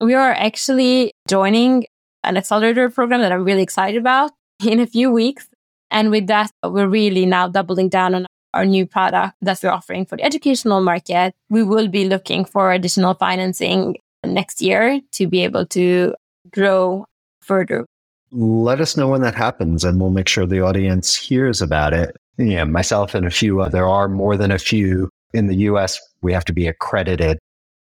we 0.00 0.14
are 0.14 0.32
actually 0.32 1.12
joining 1.28 1.84
an 2.24 2.36
accelerator 2.36 2.88
program 2.88 3.20
that 3.20 3.32
I'm 3.32 3.44
really 3.44 3.62
excited 3.62 3.98
about 3.98 4.32
in 4.66 4.80
a 4.80 4.86
few 4.86 5.10
weeks. 5.10 5.46
And 5.90 6.10
with 6.10 6.26
that, 6.28 6.50
we're 6.64 6.88
really 6.88 7.26
now 7.26 7.48
doubling 7.48 7.88
down 7.88 8.14
on 8.14 8.26
our 8.54 8.64
new 8.64 8.86
product 8.86 9.36
that 9.42 9.60
we're 9.62 9.70
offering 9.70 10.04
for 10.04 10.16
the 10.16 10.24
educational 10.24 10.80
market. 10.80 11.34
We 11.48 11.62
will 11.62 11.88
be 11.88 12.08
looking 12.08 12.44
for 12.44 12.72
additional 12.72 13.14
financing 13.14 13.96
next 14.24 14.60
year 14.60 15.00
to 15.12 15.26
be 15.26 15.44
able 15.44 15.66
to 15.66 16.14
grow 16.50 17.06
further. 17.40 17.86
Let 18.32 18.80
us 18.80 18.96
know 18.96 19.08
when 19.08 19.22
that 19.22 19.34
happens 19.34 19.84
and 19.84 20.00
we'll 20.00 20.10
make 20.10 20.28
sure 20.28 20.46
the 20.46 20.60
audience 20.60 21.16
hears 21.16 21.60
about 21.60 21.92
it. 21.92 22.16
Yeah, 22.38 22.64
myself 22.64 23.14
and 23.14 23.26
a 23.26 23.30
few, 23.30 23.68
there 23.70 23.88
are 23.88 24.08
more 24.08 24.36
than 24.36 24.50
a 24.50 24.58
few 24.58 25.10
in 25.34 25.46
the 25.46 25.56
US. 25.56 26.00
We 26.22 26.32
have 26.32 26.44
to 26.46 26.52
be 26.52 26.66
accredited 26.66 27.38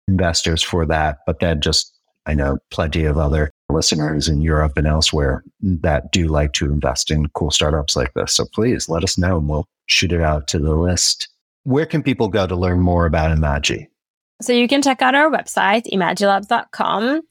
investors 0.08 0.62
for 0.62 0.86
that, 0.86 1.20
but 1.26 1.40
then 1.40 1.62
just 1.62 1.92
I 2.26 2.34
know 2.34 2.58
plenty 2.70 3.06
of 3.06 3.18
other 3.18 3.52
listeners 3.70 4.28
in 4.28 4.42
Europe 4.42 4.78
and 4.78 4.88
elsewhere 4.88 5.44
that 5.62 6.12
do 6.12 6.28
like 6.28 6.54
to 6.54 6.66
invest 6.66 7.12
in 7.12 7.28
cool 7.30 7.52
startups 7.52 7.96
like 7.96 8.14
this. 8.14 8.34
So 8.34 8.46
please 8.54 8.90
let 8.90 9.04
us 9.04 9.18
know 9.18 9.38
and 9.38 9.50
we'll 9.50 9.68
shoot 9.88 10.12
it 10.12 10.22
out 10.22 10.48
to 10.50 10.60
the 10.60 10.76
list. 10.76 11.30
Where 11.64 11.86
can 11.86 12.04
people 12.04 12.28
go 12.28 12.46
to 12.46 12.56
learn 12.56 12.80
more 12.80 13.06
about 13.06 13.36
Imagi? 13.36 13.88
So 14.42 14.54
you 14.54 14.68
can 14.68 14.82
check 14.82 15.02
out 15.02 15.16
our 15.16 15.30
website, 15.30 15.92
imagilabs.com. 15.92 17.22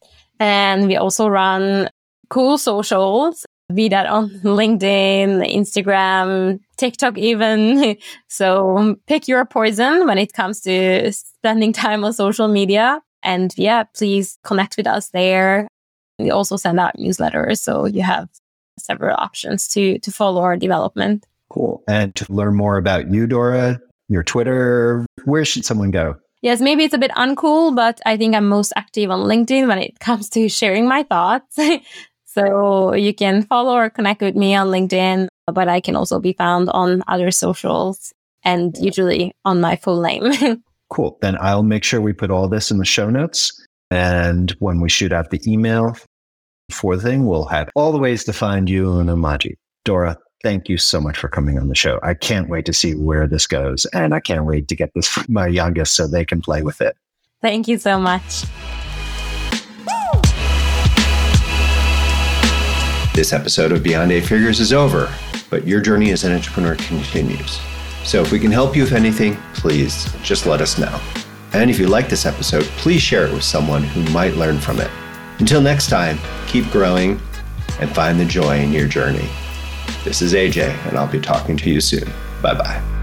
And 0.41 0.87
we 0.87 0.97
also 0.97 1.29
run 1.29 1.89
cool 2.31 2.59
socials, 2.59 3.47
be 3.73 3.89
that 3.89 4.07
on 4.07 4.31
LinkedIn, 4.43 5.55
Instagram, 5.55 6.59
TikTok, 6.77 7.17
even. 7.19 7.97
so 8.29 8.97
pick 9.07 9.29
your 9.29 9.45
poison 9.45 10.07
when 10.07 10.19
it 10.19 10.33
comes 10.33 10.61
to 10.63 11.13
spending 11.13 11.73
time 11.73 12.05
on 12.05 12.13
social 12.13 12.49
media. 12.49 13.01
And 13.23 13.55
yeah, 13.57 13.85
please 13.85 14.39
connect 14.43 14.77
with 14.77 14.87
us 14.87 15.09
there. 15.11 15.69
We 16.19 16.31
also 16.31 16.57
send 16.57 16.79
out 16.79 16.97
newsletters, 16.97 17.59
so 17.59 17.87
you 17.87 18.03
have 18.03 18.29
several 18.79 19.17
options 19.17 19.69
to 19.69 19.99
to 19.99 20.13
follow 20.13 20.43
our 20.43 20.57
development. 20.57 21.27
Cool. 21.51 21.83
And 21.89 22.15
to 22.17 22.33
learn 22.33 22.57
more 22.57 22.77
about 22.77 23.13
you, 23.13 23.27
Dora, 23.27 23.81
your 24.09 24.23
Twitter, 24.23 25.07
where 25.25 25.45
should 25.45 25.65
someone 25.65 25.91
go? 25.91 26.17
Yes, 26.43 26.61
maybe 26.61 26.85
it's 26.85 26.95
a 26.95 26.99
bit 26.99 27.11
uncool, 27.13 27.75
but 27.75 28.01
I 28.05 28.17
think 28.17 28.35
I'm 28.35 28.49
most 28.49 28.73
active 28.77 29.11
on 29.11 29.21
LinkedIn 29.21 29.67
when 29.67 29.79
it 29.79 29.99
comes 30.01 30.29
to 30.31 30.49
sharing 30.49 30.87
my 30.87 31.03
thoughts. 31.03 31.57
so 32.27 32.95
you 32.95 33.15
can 33.15 33.45
follow 33.45 33.75
or 33.75 33.89
connect 33.89 34.21
with 34.21 34.37
me 34.37 34.55
on 34.55 34.69
LinkedIn, 34.69 35.29
but 35.47 35.69
I 35.69 35.81
can 35.81 35.97
also 35.97 36.21
be 36.21 36.33
found 36.33 36.69
on 36.71 37.03
other 37.09 37.31
socials 37.31 38.13
and 38.43 38.77
usually 38.79 39.33
on 39.45 39.61
my 39.61 39.77
full 39.77 40.01
name. 40.01 40.63
Cool. 40.91 41.19
Then 41.23 41.37
I'll 41.41 41.65
make 41.65 41.83
sure 41.83 42.01
we 42.01 42.13
put 42.13 42.31
all 42.31 42.47
this 42.47 42.71
in 42.71 42.79
the 42.79 42.85
show 42.85 43.11
notes. 43.11 43.64
And 43.95 44.51
when 44.59 44.81
we 44.81 44.89
shoot 44.89 45.13
out 45.13 45.31
the 45.31 45.41
email 45.47 45.97
for 46.73 46.97
the 46.97 47.03
thing, 47.03 47.27
we'll 47.27 47.45
have 47.45 47.71
all 47.77 47.93
the 47.93 47.99
ways 47.99 48.25
to 48.25 48.33
find 48.33 48.69
you 48.69 48.99
and 48.99 49.09
Imagi. 49.09 49.55
Dora, 49.85 50.19
thank 50.43 50.69
you 50.69 50.79
so 50.79 51.01
much 51.01 51.17
for 51.17 51.29
coming 51.29 51.61
on 51.61 51.69
the 51.69 51.77
show. 51.77 52.01
I 52.03 52.15
can't 52.15 52.49
wait 52.49 52.67
to 52.67 52.73
see 52.73 52.97
where 52.97 53.29
this 53.29 53.47
goes. 53.47 53.87
And 53.93 54.13
I 54.13 54.19
can't 54.19 54.47
wait 54.47 54.67
to 54.67 54.75
get 54.75 54.91
this 54.97 55.07
for 55.07 55.25
my 55.29 55.47
youngest 55.47 55.95
so 55.95 56.09
they 56.09 56.25
can 56.25 56.43
play 56.43 56.63
with 56.63 56.81
it. 56.81 56.97
Thank 57.41 57.69
you 57.69 57.79
so 57.79 58.01
much. 58.01 58.43
This 63.15 63.33
episode 63.33 63.71
of 63.71 63.85
Beyond 63.85 64.11
Eight 64.11 64.25
Figures 64.25 64.59
is 64.59 64.73
over, 64.73 65.15
but 65.51 65.69
your 65.69 65.81
journey 65.81 66.11
as 66.11 66.25
an 66.25 66.33
entrepreneur 66.33 66.75
continues. 66.75 67.61
So 68.03 68.23
if 68.23 68.33
we 68.33 68.41
can 68.41 68.51
help 68.51 68.75
you 68.75 68.83
with 68.83 68.93
anything, 68.93 69.37
please 69.55 70.13
just 70.25 70.47
let 70.47 70.61
us 70.61 70.79
know. 70.79 71.01
And 71.55 71.71
if 71.71 71.79
you 71.79 71.87
like 71.87 72.09
this 72.09 72.27
episode, 72.27 72.65
please 72.79 73.01
share 73.01 73.27
it 73.27 73.33
with 73.33 73.45
someone 73.45 73.85
who 73.85 74.03
might 74.13 74.35
learn 74.35 74.59
from 74.59 74.81
it. 74.81 74.91
Until 75.39 75.61
next 75.61 75.89
time, 75.89 76.19
keep 76.49 76.69
growing 76.71 77.21
and 77.81 77.89
find 77.95 78.19
the 78.19 78.25
joy 78.25 78.59
in 78.59 78.73
your 78.73 78.89
journey. 78.89 79.29
This 80.03 80.21
is 80.21 80.35
AJ, 80.35 80.71
and 80.89 80.99
I'll 80.99 81.11
be 81.11 81.21
talking 81.21 81.57
to 81.59 81.71
you 81.71 81.81
soon. 81.81 82.11
Bye 82.43 82.55
bye. 82.55 82.94